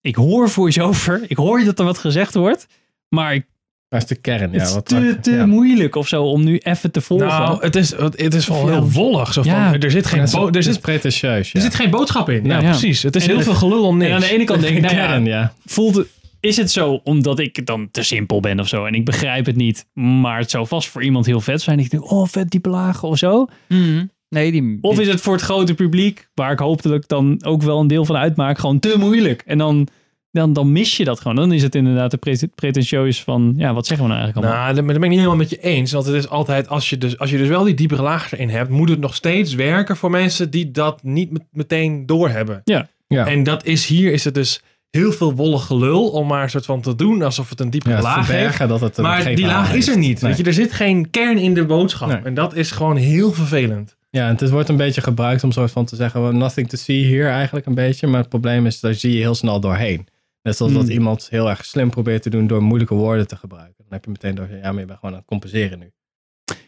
ik 0.00 0.14
hoor 0.14 0.48
voice-over, 0.50 1.20
ik 1.28 1.36
hoor 1.36 1.64
dat 1.64 1.78
er 1.78 1.84
wat 1.84 1.98
gezegd 1.98 2.34
wordt, 2.34 2.66
maar 3.08 3.34
ik, 3.34 3.46
Dat 3.88 4.02
is 4.02 4.08
de 4.08 4.14
kern. 4.14 4.52
Ja, 4.52 4.58
het 4.58 4.68
is 4.68 4.74
wat 4.74 4.86
te, 4.86 5.18
te 5.20 5.30
ja. 5.30 5.46
moeilijk 5.46 5.94
of 5.94 6.08
zo 6.08 6.24
om 6.24 6.44
nu 6.44 6.58
even 6.58 6.90
te 6.90 7.00
volgen. 7.00 7.26
Nou, 7.26 7.60
het 7.60 7.76
is, 7.76 7.90
het 7.96 8.34
is 8.34 8.46
wel 8.46 8.68
heel 8.68 8.90
wollig. 8.90 9.32
Zo 9.32 9.42
van, 9.42 9.52
Ja. 9.52 9.78
er, 9.78 9.90
zit 9.90 10.06
geen 10.06 10.26
Ja, 10.30 10.48
er, 10.52 10.62
zit, 10.62 10.80
pretentieus. 10.80 11.54
er 11.54 11.60
zit 11.60 11.74
geen 11.74 11.90
boodschap 11.90 12.28
in. 12.28 12.44
Ja, 12.44 12.54
Ja, 12.54 12.60
ja. 12.62 12.70
precies. 12.70 13.02
Het 13.02 13.16
is 13.16 13.22
En 13.26 13.30
heel 13.30 13.40
veel 13.42 13.54
gelul 13.54 13.84
om 13.86 13.96
niks. 13.96 14.08
en 14.10 14.14
aan 14.16 14.20
de 14.20 14.30
ene 14.30 14.44
kant 14.44 14.60
denk 14.66 14.76
ik, 14.76 14.82
nou 14.82 14.94
ja, 14.94 15.06
kern, 15.06 15.24
ja. 15.24 15.52
voelt 15.66 15.94
het, 15.96 16.06
is 16.40 16.56
het 16.56 16.70
zo 16.70 17.00
omdat 17.04 17.38
ik 17.38 17.66
dan 17.66 17.88
te 17.90 18.02
simpel 18.02 18.40
ben 18.40 18.60
of 18.60 18.68
zo 18.68 18.84
en 18.84 18.94
ik 18.94 19.04
begrijp 19.04 19.46
het 19.46 19.56
niet, 19.56 19.86
maar 19.92 20.38
het 20.38 20.50
zou 20.50 20.66
vast 20.66 20.88
voor 20.88 21.02
iemand 21.02 21.26
heel 21.26 21.40
vet 21.40 21.62
zijn. 21.62 21.78
Ik 21.78 21.90
denk, 21.90 22.10
oh 22.10 22.26
vet 22.28 22.50
diepe 22.50 22.68
lagen 22.68 23.08
of 23.08 23.18
zo. 23.18 23.46
Nee, 24.28 24.50
die... 24.52 24.78
Of 24.80 25.00
is 25.00 25.08
het 25.08 25.20
voor 25.20 25.32
het 25.32 25.42
grote 25.42 25.74
publiek, 25.74 26.28
waar 26.34 26.52
ik 26.52 26.58
dat 26.58 26.92
ik 26.92 27.08
dan 27.08 27.44
ook 27.44 27.62
wel 27.62 27.80
een 27.80 27.86
deel 27.86 28.04
van 28.04 28.16
uitmaak, 28.16 28.58
gewoon 28.58 28.78
te 28.78 28.94
moeilijk. 28.98 29.42
En 29.46 29.58
dan, 29.58 29.88
dan, 30.30 30.52
dan 30.52 30.72
mis 30.72 30.96
je 30.96 31.04
dat 31.04 31.20
gewoon. 31.20 31.36
Dan 31.36 31.52
is 31.52 31.62
het 31.62 31.74
inderdaad 31.74 32.10
de 32.10 32.16
pre- 32.16 32.48
pretentieus 32.54 33.22
van, 33.22 33.54
ja, 33.56 33.74
wat 33.74 33.86
zeggen 33.86 34.06
we 34.06 34.12
nou 34.12 34.24
eigenlijk 34.24 34.36
allemaal? 34.36 34.72
Nou, 34.72 34.74
daar 34.74 34.84
ben 34.84 35.02
ik 35.02 35.08
niet 35.08 35.18
helemaal 35.18 35.36
met 35.36 35.50
je 35.50 35.60
eens. 35.60 35.92
Want 35.92 36.06
het 36.06 36.14
is 36.14 36.28
altijd, 36.28 36.68
als 36.68 36.90
je 36.90 36.98
dus, 36.98 37.18
als 37.18 37.30
je 37.30 37.36
dus 37.36 37.48
wel 37.48 37.64
die 37.64 37.74
diepere 37.74 38.02
laag 38.02 38.32
erin 38.32 38.48
hebt, 38.50 38.70
moet 38.70 38.88
het 38.88 39.00
nog 39.00 39.14
steeds 39.14 39.54
werken 39.54 39.96
voor 39.96 40.10
mensen 40.10 40.50
die 40.50 40.70
dat 40.70 41.02
niet 41.02 41.30
met- 41.30 41.46
meteen 41.52 42.06
doorhebben. 42.06 42.60
Ja. 42.64 42.88
Ja. 43.08 43.26
En 43.26 43.42
dat 43.42 43.64
is 43.64 43.86
hier, 43.86 44.12
is 44.12 44.24
het 44.24 44.34
dus 44.34 44.62
heel 44.98 45.12
veel 45.12 45.34
wollig 45.34 45.64
gelul 45.66 46.08
om 46.10 46.26
maar 46.26 46.42
een 46.42 46.50
soort 46.50 46.64
van 46.64 46.80
te 46.80 46.94
doen 46.94 47.22
alsof 47.22 47.48
het 47.48 47.60
een 47.60 47.68
Ja, 47.70 47.90
het 47.90 48.02
laag 48.02 48.14
heeft. 48.16 48.26
verbergen 48.28 48.68
dat 48.68 48.80
het 48.80 48.96
een 48.96 49.02
Maar 49.02 49.34
die 49.34 49.46
laag 49.46 49.74
is 49.74 49.88
er 49.88 49.98
niet. 49.98 50.20
Nee. 50.20 50.30
Weet 50.30 50.40
je, 50.40 50.46
er 50.46 50.52
zit 50.52 50.72
geen 50.72 51.10
kern 51.10 51.38
in 51.38 51.54
de 51.54 51.64
boodschap. 51.64 52.08
Nee. 52.08 52.20
En 52.22 52.34
dat 52.34 52.54
is 52.54 52.70
gewoon 52.70 52.96
heel 52.96 53.32
vervelend. 53.32 53.96
Ja, 54.10 54.28
en 54.28 54.36
het 54.36 54.50
wordt 54.50 54.68
een 54.68 54.76
beetje 54.76 55.00
gebruikt 55.00 55.44
om 55.44 55.52
soort 55.52 55.70
van 55.70 55.84
te 55.84 55.96
zeggen, 55.96 56.22
well, 56.22 56.32
nothing 56.32 56.68
to 56.68 56.76
see 56.76 57.04
hier 57.04 57.28
eigenlijk 57.28 57.66
een 57.66 57.74
beetje. 57.74 58.06
Maar 58.06 58.20
het 58.20 58.28
probleem 58.28 58.66
is, 58.66 58.80
daar 58.80 58.94
zie 58.94 59.12
je 59.12 59.18
heel 59.18 59.34
snel 59.34 59.60
doorheen. 59.60 60.06
Net 60.42 60.56
zoals 60.56 60.72
Hmm. 60.72 60.80
dat 60.80 60.90
iemand 60.90 61.26
heel 61.30 61.48
erg 61.50 61.64
slim 61.64 61.90
probeert 61.90 62.22
te 62.22 62.30
doen 62.30 62.46
door 62.46 62.62
moeilijke 62.62 62.94
woorden 62.94 63.26
te 63.28 63.36
gebruiken. 63.36 63.74
Dan 63.76 63.86
heb 63.90 64.04
je 64.04 64.10
meteen 64.10 64.34
door, 64.34 64.48
ja, 64.62 64.70
maar 64.72 64.80
je 64.80 64.86
bent 64.86 64.98
gewoon 64.98 65.10
aan 65.14 65.20
het 65.20 65.26
compenseren 65.28 65.78
nu. 65.78 65.90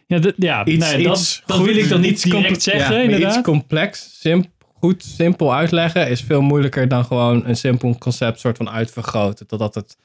Ja, 0.07 0.19
dat, 0.19 0.33
ja 0.37 0.65
Iets, 0.65 0.91
nee, 0.91 1.03
dat, 1.03 1.17
iets 1.17 1.43
dat 1.45 1.57
goed- 1.57 1.65
wil 1.65 1.75
ik 1.77 1.89
dan 1.89 2.01
niet 2.01 2.23
direct 2.23 2.61
zeggen, 2.61 3.09
ja. 3.19 3.27
Iets 3.27 3.41
complex, 3.41 4.17
simp, 4.19 4.47
goed, 4.81 5.03
simpel 5.03 5.53
uitleggen 5.53 6.09
is 6.09 6.21
veel 6.21 6.41
moeilijker 6.41 6.87
dan 6.87 7.05
gewoon 7.05 7.45
een 7.45 7.55
simpel 7.55 7.97
concept 7.97 8.39
soort 8.39 8.57
van 8.57 8.69
uitvergroten. 8.69 9.47
Totdat, 9.47 9.75
het, 9.75 9.97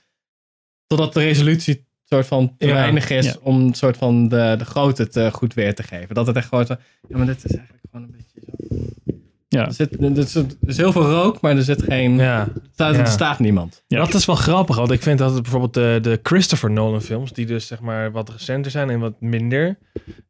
totdat 0.86 1.12
de 1.14 1.20
resolutie 1.20 1.84
soort 2.04 2.26
van 2.26 2.54
te 2.58 2.66
Ja. 2.66 2.72
weinig 2.72 3.10
is 3.10 3.26
Ja. 3.26 3.34
om 3.42 3.74
soort 3.74 3.96
van 3.96 4.28
de, 4.28 4.54
de 4.58 4.64
grootte 4.64 5.08
te 5.08 5.30
goed 5.32 5.54
weer 5.54 5.74
te 5.74 5.82
geven. 5.82 6.14
Dat 6.14 6.26
het 6.26 6.36
echt 6.36 6.48
gewoon 6.48 6.66
zo, 6.66 6.74
ja, 7.08 7.16
maar 7.16 7.26
dit 7.26 7.44
is 7.44 7.54
eigenlijk 7.56 7.84
gewoon 7.90 8.06
een 8.06 8.12
beetje 8.16 8.40
zo. 8.46 9.14
Ja. 9.48 9.66
Er, 9.66 9.72
zit, 9.72 10.02
er, 10.02 10.18
is, 10.18 10.34
er 10.34 10.46
is 10.66 10.76
heel 10.76 10.92
veel 10.92 11.10
rook, 11.10 11.40
maar 11.40 11.56
er 11.56 11.62
zit 11.62 11.82
geen, 11.82 12.16
Ja. 12.16 12.40
er 12.40 12.52
staat, 12.72 12.94
Ja. 12.94 13.00
er 13.00 13.06
staat 13.06 13.38
niemand. 13.38 13.82
Ja. 13.86 13.98
Dat 13.98 14.14
is 14.14 14.24
wel 14.24 14.36
grappig, 14.36 14.76
want 14.76 14.90
ik 14.90 15.02
vind 15.02 15.18
dat 15.18 15.32
het 15.32 15.42
bijvoorbeeld 15.42 15.74
de, 15.74 15.98
de 16.02 16.20
Christopher 16.22 16.70
Nolan 16.70 17.02
films, 17.02 17.32
die 17.32 17.46
dus 17.46 17.66
zeg 17.66 17.80
maar 17.80 18.12
wat 18.12 18.28
recenter 18.28 18.70
zijn 18.70 18.90
en 18.90 18.98
wat 18.98 19.20
minder, 19.20 19.78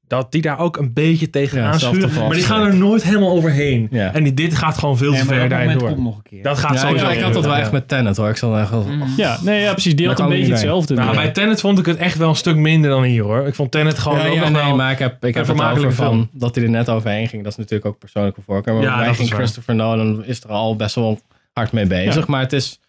dat 0.06 0.32
die 0.32 0.42
daar 0.42 0.58
ook 0.58 0.76
een 0.76 0.92
beetje 0.92 1.30
tegen 1.30 1.60
Ja, 1.60 1.78
zelfde 1.78 2.08
Maar 2.20 2.30
die 2.30 2.42
gaan 2.44 2.66
er 2.66 2.74
nooit 2.76 3.02
helemaal 3.02 3.30
overheen. 3.30 3.88
Ja. 3.90 4.14
En 4.14 4.24
die, 4.24 4.34
dit 4.34 4.54
gaat 4.54 4.78
gewoon 4.78 4.96
veel 4.96 5.12
te 5.12 5.24
ver 5.24 5.40
dat 5.40 5.50
daarin 5.50 5.78
door. 5.78 5.88
komt 5.88 6.02
nog 6.02 6.16
een 6.16 6.22
keer. 6.22 6.42
Dat 6.42 6.58
gaat 6.58 6.74
Ja, 6.74 6.80
sowieso. 6.80 7.08
ik 7.08 7.20
had 7.20 7.32
dat 7.32 7.44
wel 7.44 7.54
ja. 7.54 7.60
echt 7.60 7.72
met 7.72 7.88
Tenet 7.88 8.16
hoor. 8.16 8.28
Ik 8.28 8.36
zal 8.36 8.58
echt 8.58 8.70
wel, 8.70 8.86
Ja, 9.16 9.38
nee, 9.42 9.60
ja, 9.60 9.72
precies. 9.72 9.96
Die 9.96 10.06
had 10.08 10.20
een 10.20 10.28
beetje 10.28 10.52
hetzelfde. 10.52 10.94
Nou, 10.94 11.14
bij 11.14 11.30
Tenet 11.30 11.60
vond 11.60 11.78
ik 11.78 11.86
het 11.86 11.96
echt 11.96 12.18
wel 12.18 12.28
een 12.28 12.36
stuk 12.36 12.56
minder 12.56 12.90
dan 12.90 13.02
hier 13.02 13.22
hoor. 13.22 13.46
Ik 13.46 13.54
vond 13.54 13.70
Tenet 13.70 13.98
gewoon 13.98 14.18
ja, 14.18 14.26
ook 14.26 14.34
ja, 14.34 14.40
nog 14.40 14.50
nee, 14.50 14.62
wel... 14.62 14.76
maar 14.76 14.92
ik 14.92 14.98
heb, 14.98 15.24
ik 15.24 15.34
heb 15.34 15.46
het 15.46 15.60
over 15.60 15.92
van 15.92 16.28
dat 16.32 16.54
hij 16.54 16.64
er 16.64 16.70
net 16.70 16.88
overheen 16.88 17.28
ging. 17.28 17.42
Dat 17.42 17.52
is 17.52 17.58
natuurlijk 17.58 17.86
ook 17.86 17.98
persoonlijke 17.98 18.40
voorkeur. 18.40 18.74
Maar 18.74 18.82
Ja, 18.82 18.96
bij 18.96 19.06
dat 19.06 19.14
ging 19.14 19.26
is 19.26 19.32
waar. 19.32 19.42
Christopher 19.42 19.74
Nolan 19.74 20.24
is 20.24 20.42
er 20.42 20.50
al 20.50 20.76
best 20.76 20.94
wel 20.94 21.20
hard 21.52 21.72
mee 21.72 21.86
bezig. 21.86 22.14
Ja. 22.14 22.24
Maar 22.26 22.40
het 22.40 22.52
is, 22.52 22.80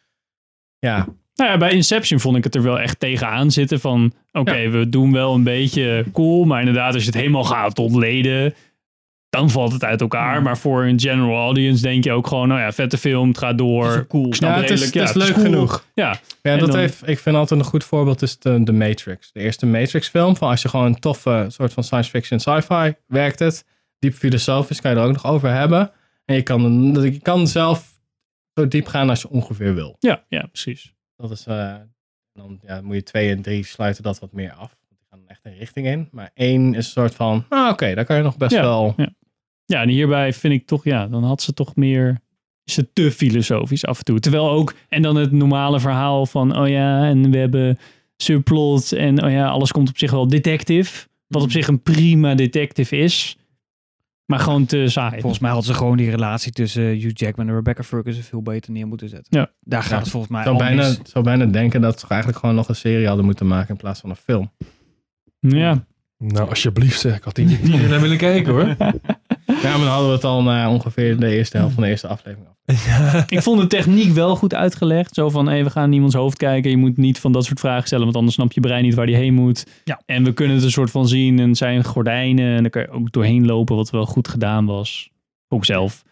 ja, 0.80 1.08
Nou 1.38 1.52
ja, 1.52 1.58
bij 1.58 1.72
Inception 1.72 2.20
vond 2.20 2.38
ik 2.38 2.44
het 2.44 2.56
er 2.56 2.64
wel 2.64 2.80
echt 2.80 3.00
tegenaan 3.00 3.52
zitten 3.52 3.80
van... 3.80 4.14
Oké, 4.32 4.70
we 4.70 4.90
doen 4.90 5.12
wel 5.12 5.34
een 5.34 5.44
beetje 5.44 6.06
cool, 6.14 6.46
maar 6.46 6.60
inderdaad 6.60 6.94
als 6.94 7.02
je 7.04 7.10
het 7.10 7.18
helemaal 7.20 7.44
gaat 7.44 7.80
ontleden... 7.80 8.54
dan 9.30 9.50
valt 9.50 9.72
het 9.74 9.84
uit 9.84 10.02
elkaar. 10.02 10.42
Maar 10.42 10.58
voor 10.58 10.84
een 10.86 11.00
general 11.00 11.36
audience 11.44 11.82
denk 11.82 12.04
je 12.04 12.12
ook 12.12 12.28
gewoon... 12.28 12.48
nou 12.48 12.60
ja, 12.60 12.72
vette 12.72 12.98
film, 12.98 13.28
het 13.28 13.38
gaat 13.38 13.58
door. 13.58 13.84
Het 13.86 13.94
is 13.94 14.00
ook 14.00 14.08
cool. 14.08 14.28
Ik 14.28 14.36
snap 14.36 14.50
Ja, 14.56 14.62
het 14.62 14.70
is- 14.70 14.80
redelijk, 14.84 15.08
het 15.08 15.16
is 15.18 15.24
leuk 15.24 15.34
cool. 15.34 15.46
genoeg. 15.46 15.86
Ja, 15.94 16.10
ja 16.42 16.52
En 16.52 16.60
dat 16.60 16.72
dan- 16.72 16.80
heeft, 16.80 17.08
ik 17.08 17.20
vind 17.20 17.36
altijd 17.36 17.60
een 17.60 17.66
goed 17.66 17.84
voorbeeld 17.84 18.22
is 18.22 18.40
de, 18.40 18.64
de 18.64 18.72
Matrix. 18.74 19.32
De 19.32 19.40
eerste 19.40 19.66
Matrix 19.66 20.08
film. 20.08 20.36
Van 20.36 20.50
als 20.50 20.62
je 20.62 20.70
gewoon 20.70 20.86
een 20.86 21.00
toffe 21.00 21.46
soort 21.48 21.74
van 21.74 21.84
science 21.84 22.10
fiction 22.10 22.40
sci-fi 22.40 22.94
werkt 23.08 23.40
het. 23.40 23.66
Diep 24.00 24.14
filosofisch 24.14 24.82
kan 24.82 24.92
je 24.92 24.98
er 24.98 25.04
ook 25.06 25.14
nog 25.14 25.26
over 25.26 25.50
hebben. 25.54 25.92
En 26.26 26.36
je 26.36 26.42
kan, 26.42 26.94
je 27.04 27.20
kan 27.22 27.48
zelf 27.48 28.00
zo 28.54 28.68
diep 28.68 28.88
gaan 28.88 29.10
als 29.10 29.22
je 29.22 29.30
ongeveer 29.30 29.76
wil. 29.76 29.96
ja, 30.00 30.24
ja, 30.30 30.46
precies. 30.52 30.96
Dat 31.18 31.32
is, 31.32 31.46
eh, 31.46 31.76
dan 32.34 32.60
ja, 32.62 32.82
moet 32.82 32.96
je 32.96 33.04
twee 33.04 33.32
en 33.32 33.42
drie 33.42 33.66
sluiten 33.66 34.04
dat 34.04 34.20
wat 34.20 34.32
meer 34.34 34.52
af. 34.54 34.86
Die 34.90 34.98
gaan 35.10 35.28
echt 35.28 35.40
een 35.44 35.58
richting 35.58 35.88
in. 35.88 36.08
Maar 36.12 36.32
één 36.34 36.70
is 36.70 36.86
een 36.86 36.92
soort 36.92 37.16
van, 37.16 37.46
ah, 37.50 37.70
oké, 37.70 37.96
daar 37.96 38.06
kan 38.06 38.18
je 38.18 38.24
nog 38.24 38.38
best 38.38 38.52
Ja, 38.52 38.62
wel... 38.62 38.94
ja. 38.98 39.10
Ja, 39.66 39.82
en 39.82 39.90
hierbij 39.90 40.34
vind 40.34 40.54
ik 40.54 40.66
toch, 40.68 40.84
ja, 40.84 41.08
dan 41.08 41.24
had 41.24 41.42
ze 41.42 41.54
toch 41.54 41.76
meer... 41.76 42.20
Is 42.64 42.76
het 42.76 42.96
te 42.96 43.12
filosofisch 43.12 43.86
af 43.86 43.98
en 43.98 44.04
toe. 44.04 44.20
Terwijl 44.20 44.50
ook, 44.50 44.74
en 44.90 45.02
dan 45.02 45.16
het 45.16 45.32
normale 45.32 45.80
verhaal 45.80 46.26
van, 46.26 46.58
oh 46.58 46.68
ja, 46.68 47.04
en 47.06 47.32
we 47.32 47.38
hebben 47.38 47.80
subplot 48.18 48.92
en 48.92 49.24
oh 49.24 49.32
ja, 49.32 49.48
alles 49.48 49.72
komt 49.72 49.90
op 49.90 49.98
zich 49.98 50.12
wel 50.12 50.28
detective. 50.28 51.08
Wat 51.28 51.42
op 51.42 51.52
zich 51.52 51.68
een 51.68 51.82
prima 51.82 52.36
detective 52.36 52.98
is. 52.98 53.38
Maar 54.28 54.40
gewoon 54.40 54.66
te 54.66 54.88
saai. 54.90 55.20
Volgens 55.20 55.42
mij 55.42 55.52
hadden 55.52 55.68
ze 55.74 55.78
gewoon 55.78 55.98
die 55.98 56.10
relatie 56.10 56.52
tussen 56.52 56.84
Hugh 56.84 57.12
Jackman 57.14 57.48
en 57.48 57.56
Rebecca 57.56 57.84
Ferguson 57.84 58.24
veel 58.24 58.42
beter 58.42 58.72
neer 58.72 58.88
moeten 58.88 59.10
zetten. 59.10 59.40
Ja. 59.40 59.52
Daar 59.62 59.82
gaat 59.82 59.92
Ja. 59.92 59.98
het 60.00 60.10
volgens 60.10 60.32
mij 60.32 60.42
Ik 60.42 60.48
zou 60.48 60.58
bijna, 60.58 60.88
mis. 60.88 61.00
zou 61.04 61.24
bijna 61.24 61.46
denken 61.46 61.82
dat 61.82 62.00
ze 62.00 62.06
eigenlijk 62.08 62.40
gewoon 62.40 62.56
nog 62.56 62.70
een 62.70 62.76
serie 62.76 63.08
hadden 63.08 63.26
moeten 63.26 63.48
maken 63.48 63.70
in 63.70 63.78
plaats 63.78 64.00
van 64.00 64.10
een 64.10 64.16
film. 64.16 64.52
Ja, 65.40 65.86
Nou, 66.18 66.50
alsjeblieft 66.50 67.00
zeg. 67.00 67.16
Ik 67.18 67.24
had 67.24 67.36
die 67.36 67.46
niet 67.46 67.88
willen 68.00 68.18
kijken 68.18 68.54
hoor. 68.54 68.76
Ja, 69.64 69.70
maar 69.70 69.80
dan 69.80 69.88
hadden 69.88 70.08
we 70.08 70.16
het 70.16 70.24
al 70.24 70.44
na 70.44 70.72
ongeveer 70.72 71.20
de 71.20 71.36
eerste 71.36 71.58
helft 71.58 71.74
van 71.74 71.84
de 71.84 71.90
eerste 71.90 72.08
aflevering 72.08 72.48
af. 72.48 72.56
ik 73.38 73.42
vond 73.42 73.62
de 73.62 73.68
techniek 73.68 74.14
wel 74.14 74.36
goed 74.36 74.54
uitgelegd. 74.54 75.14
Zo 75.14 75.30
van, 75.30 75.48
hé, 75.48 75.64
we 75.64 75.70
gaan 75.70 75.86
in 75.86 75.94
iemands 75.94 76.16
hoofd 76.16 76.38
kijken. 76.38 76.72
Je 76.72 76.78
moet 76.78 76.98
niet 76.98 77.20
van 77.20 77.32
dat 77.32 77.46
soort 77.46 77.60
vragen 77.60 77.86
stellen, 77.86 78.04
want 78.04 78.16
anders 78.16 78.36
snapt 78.36 78.54
je 78.54 78.62
brein 78.62 78.84
niet 78.84 78.94
waar 78.94 79.06
die 79.06 79.16
heen 79.16 79.34
moet. 79.34 79.66
Ja. 79.84 80.02
En 80.06 80.24
we 80.24 80.34
kunnen 80.34 80.56
het 80.56 80.66
een 80.66 80.72
soort 80.72 80.92
van 80.92 81.08
zien. 81.08 81.40
En 81.40 81.48
het 81.48 81.58
zijn 81.58 81.84
gordijnen. 81.84 82.56
En 82.56 82.62
dan 82.62 82.70
kan 82.70 82.82
je 82.82 82.90
ook 82.90 83.12
doorheen 83.12 83.46
lopen, 83.46 83.76
wat 83.76 83.90
wel 83.90 84.06
goed 84.06 84.28
gedaan 84.28 84.66
was. 84.66 85.10
Ook 85.48 85.66
zelf. 85.66 86.04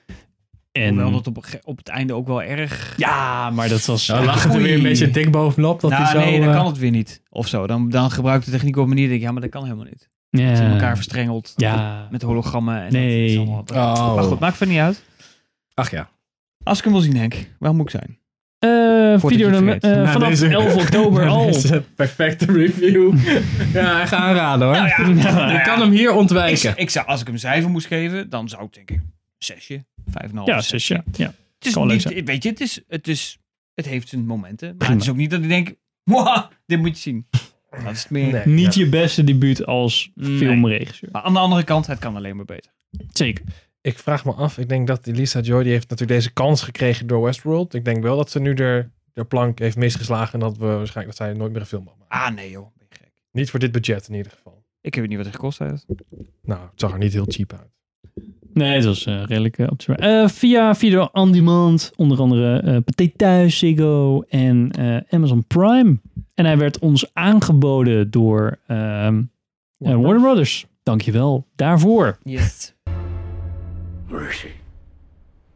En 0.71 0.93
Hoewel 0.93 1.11
dat 1.11 1.27
op, 1.27 1.45
op 1.63 1.77
het 1.77 1.87
einde 1.87 2.13
ook 2.13 2.27
wel 2.27 2.43
erg... 2.43 2.93
ja, 2.97 3.49
maar 3.49 3.69
dat 3.69 3.85
was... 3.85 4.07
Nou, 4.07 4.25
lag 4.25 4.43
het 4.43 4.53
er 4.53 4.61
weer 4.61 4.75
een 4.75 4.83
beetje 4.83 5.11
dik 5.11 5.31
bovenop. 5.31 5.81
Dat 5.81 5.91
nou, 5.91 6.03
hij 6.03 6.11
zo, 6.11 6.19
nee, 6.19 6.39
dan 6.39 6.49
eh, 6.49 6.55
kan 6.55 6.65
het 6.65 6.77
weer 6.77 6.91
niet. 6.91 7.21
Of 7.29 7.47
zo. 7.47 7.67
Dan, 7.67 7.89
dan 7.89 8.11
gebruikt 8.11 8.45
de 8.45 8.51
techniek 8.51 8.77
op 8.77 8.83
een 8.83 8.89
manier. 8.89 9.07
denk 9.07 9.19
ik, 9.19 9.25
ja, 9.25 9.31
maar 9.31 9.41
dat 9.41 9.49
kan 9.49 9.63
helemaal 9.63 9.85
niet. 9.85 10.09
Ja. 10.37 10.61
In 10.61 10.71
elkaar 10.71 10.95
verstrengeld. 10.95 11.53
Ja. 11.55 12.07
Met 12.11 12.21
hologrammen. 12.21 12.81
En 12.81 12.91
Nee. 12.93 13.21
dat 13.21 13.29
is 13.29 13.37
allemaal- 13.75 13.95
Oh. 13.95 14.15
Maar 14.15 14.23
goed, 14.23 14.39
maakt 14.39 14.57
verder 14.57 14.75
niet 14.75 14.83
uit. 14.83 15.03
Ach 15.73 15.91
ja. 15.91 16.09
Als 16.63 16.77
ik 16.77 16.83
hem 16.83 16.93
wil 16.93 17.01
zien, 17.01 17.17
Henk, 17.17 17.49
waar 17.59 17.75
moet 17.75 17.85
ik 17.85 17.99
zijn? 18.01 18.19
Eh 18.59 18.69
je 18.69 19.17
video 19.19 19.49
nummer- 19.49 19.77
eh, 19.79 19.91
Na 19.91 20.11
vanaf 20.11 20.29
deze- 20.29 20.47
11 20.47 20.75
oktober 20.75 21.27
al. 21.35 21.45
deze 21.45 21.83
perfecte 21.95 22.45
review. 22.45 23.17
ja, 23.73 24.01
ik 24.01 24.07
ga 24.07 24.17
aanraden 24.17 24.67
hoor. 24.67 24.75
Nou 25.15 25.53
ik 25.57 25.63
kan 25.63 25.79
hem 25.81 25.91
hier 25.91 26.11
ontwijken. 26.13 26.73
ik 26.77 26.89
zou, 26.89 27.07
als 27.07 27.21
ik 27.21 27.27
hem 27.27 27.37
cijfer 27.37 27.69
moest 27.69 27.87
geven, 27.87 28.29
dan 28.29 28.49
zou 28.49 28.63
ik 28.65 28.73
denk 28.73 28.91
ik 28.91 28.99
zesje, 29.37 29.85
vijf 30.05 30.23
en 30.25 30.29
een 30.29 30.35
half. 30.37 30.47
Ja, 30.47 30.61
zesje. 30.61 30.93
ja. 30.93 31.03
ja. 31.11 31.33
Het 31.59 31.65
is 31.99 32.05
niet, 32.05 32.23
weet 32.25 32.43
je, 32.43 32.49
het 32.49 32.61
is, 32.61 32.81
het 32.87 33.07
is, 33.07 33.37
het 33.73 33.85
heeft 33.85 34.07
zijn 34.09 34.25
momenten. 34.25 34.67
Maar 34.67 34.77
Prima. 34.77 34.93
het 34.93 35.01
is 35.03 35.09
ook 35.09 35.15
niet 35.15 35.29
dat 35.29 35.41
ik 35.41 35.47
denk, 35.49 35.73
"Mwah, 36.03 36.43
dit 36.65 36.79
moet 36.79 36.89
je 36.89 37.01
zien. 37.01 37.27
Dat 37.83 37.91
is 37.93 38.01
het 38.01 38.09
meer. 38.11 38.31
Nee. 38.31 38.45
Niet 38.55 38.73
Ja. 38.75 38.83
je 38.83 38.89
beste 38.89 39.23
debuut 39.23 39.65
als 39.65 40.11
Nee. 40.15 40.37
filmregisseur. 40.37 41.09
Maar 41.11 41.21
aan 41.21 41.33
de 41.33 41.39
andere 41.39 41.63
kant, 41.63 41.87
het 41.87 41.99
kan 41.99 42.15
alleen 42.15 42.35
maar 42.35 42.45
beter. 42.45 42.71
Zeker. 43.11 43.45
Ik 43.81 43.99
vraag 43.99 44.25
me 44.25 44.31
af, 44.33 44.57
ik 44.57 44.69
denk 44.69 44.87
dat 44.87 45.05
Lisa 45.05 45.39
Joy, 45.39 45.63
die 45.63 45.71
heeft 45.71 45.89
natuurlijk 45.89 46.19
deze 46.19 46.33
kans 46.33 46.61
gekregen 46.61 47.07
door 47.07 47.21
Westworld. 47.21 47.73
Ik 47.73 47.85
denk 47.85 48.03
wel 48.03 48.17
dat 48.17 48.31
ze 48.31 48.39
nu 48.39 48.53
de, 48.53 48.89
de 49.13 49.23
plank 49.23 49.59
heeft 49.59 49.77
misgeslagen 49.77 50.33
en 50.33 50.39
dat 50.39 50.57
we 50.57 50.65
waarschijnlijk 50.65 51.17
dat 51.17 51.27
zij 51.27 51.37
nooit 51.37 51.51
meer 51.51 51.61
een 51.61 51.67
film 51.67 51.83
mag 51.83 51.93
maken. 51.99 52.27
Ah 52.27 52.35
nee 52.35 52.49
joh, 52.49 52.67
ben 52.77 52.87
je 52.89 52.95
gek. 52.99 53.11
Niet 53.31 53.49
voor 53.49 53.59
dit 53.59 53.71
budget 53.71 54.07
in 54.07 54.15
ieder 54.15 54.31
geval. 54.31 54.63
Ik 54.81 54.95
weet 54.95 55.07
niet 55.07 55.17
wat 55.17 55.25
het 55.25 55.35
gekost 55.35 55.59
heeft. 55.59 55.85
Nou, 56.41 56.61
het 56.61 56.79
zag 56.79 56.91
er 56.91 56.97
niet 56.97 57.13
heel 57.13 57.25
cheap 57.27 57.53
uit. 57.53 57.73
Nee, 58.53 58.75
het 58.75 58.85
was 58.85 59.05
eh, 59.05 59.23
redelijk 59.25 59.57
uh, 59.57 59.67
op 59.71 59.81
eh, 59.81 60.27
Via 60.27 60.75
video 60.75 61.09
on 61.11 61.31
demand, 61.31 61.91
onder 61.95 62.19
andere 62.19 62.59
eh 62.59 62.77
Pathé 62.85 63.11
Thuis, 63.15 63.57
Ziggo 63.57 64.21
en 64.21 64.71
eh, 64.71 64.97
Amazon 65.09 65.45
Prime. 65.47 65.97
En 66.35 66.45
hij 66.45 66.57
werd 66.57 66.79
ons 66.79 67.09
aangeboden 67.13 68.11
door 68.11 68.59
ehm, 68.67 69.21
eh, 69.77 69.95
Warner 69.95 70.21
Brothers. 70.21 70.65
Dankjewel 70.83 71.45
daarvoor. 71.55 72.17
Yes. 72.23 72.73
Where 74.07 74.29
is 74.29 74.35
she? 74.35 74.47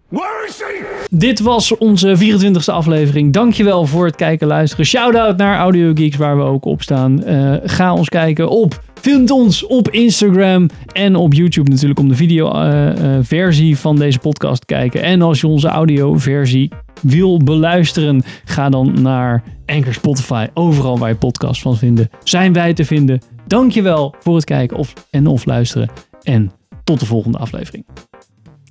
Where 0.08 0.46
is 0.48 0.56
she? 0.56 1.08
Dit 1.12 1.40
was 1.40 1.78
onze 1.78 2.18
24e 2.18 2.72
aflevering. 2.72 3.34
Dankjewel 3.34 3.86
voor 3.86 4.06
het 4.06 4.16
kijken 4.16 4.42
en 4.42 4.54
luisteren. 4.56 4.86
Shout-out 4.86 5.38
naar 5.38 5.58
Audio 5.58 5.92
Geeks, 5.94 6.16
waar 6.16 6.38
we 6.38 6.44
ook 6.44 6.66
op 6.66 6.82
staan. 6.82 7.24
Eh, 7.24 7.56
ga 7.64 7.94
ons 7.94 8.10
kijken 8.10 8.50
op. 8.50 8.84
Vind 9.02 9.32
ons 9.32 9.66
op 9.66 9.90
Instagram 9.90 10.70
en 10.94 11.16
op 11.16 11.34
YouTube 11.34 11.70
natuurlijk 11.70 12.00
om 12.00 12.08
de 12.08 12.16
video-versie 12.16 13.78
van 13.78 13.96
deze 13.96 14.20
podcast 14.20 14.60
te 14.60 14.66
kijken. 14.66 15.02
En 15.02 15.22
als 15.22 15.42
je 15.42 15.48
onze 15.48 15.68
audio-versie 15.68 16.72
wil 17.02 17.38
beluisteren, 17.38 18.24
ga 18.46 18.70
dan 18.70 19.02
naar 19.02 19.44
Anchor 19.66 19.94
Spotify. 19.94 20.48
Overal 20.54 20.98
waar 20.98 21.10
je 21.10 21.16
podcast 21.16 21.62
van 21.62 21.78
vinden, 21.78 22.10
zijn 22.24 22.54
wij 22.54 22.74
te 22.74 22.86
vinden. 22.86 23.22
Dankjewel 23.48 24.16
voor 24.20 24.36
het 24.36 24.46
kijken 24.46 24.78
of, 24.78 24.94
en 25.10 25.28
of 25.28 25.46
luisteren. 25.46 25.90
En 26.24 26.52
tot 26.84 27.00
de 27.00 27.06
volgende 27.06 27.38
aflevering. 27.38 27.86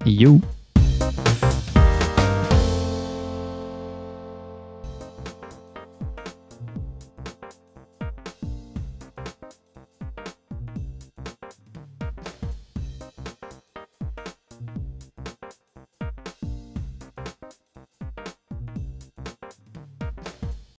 Yo. 0.04 0.40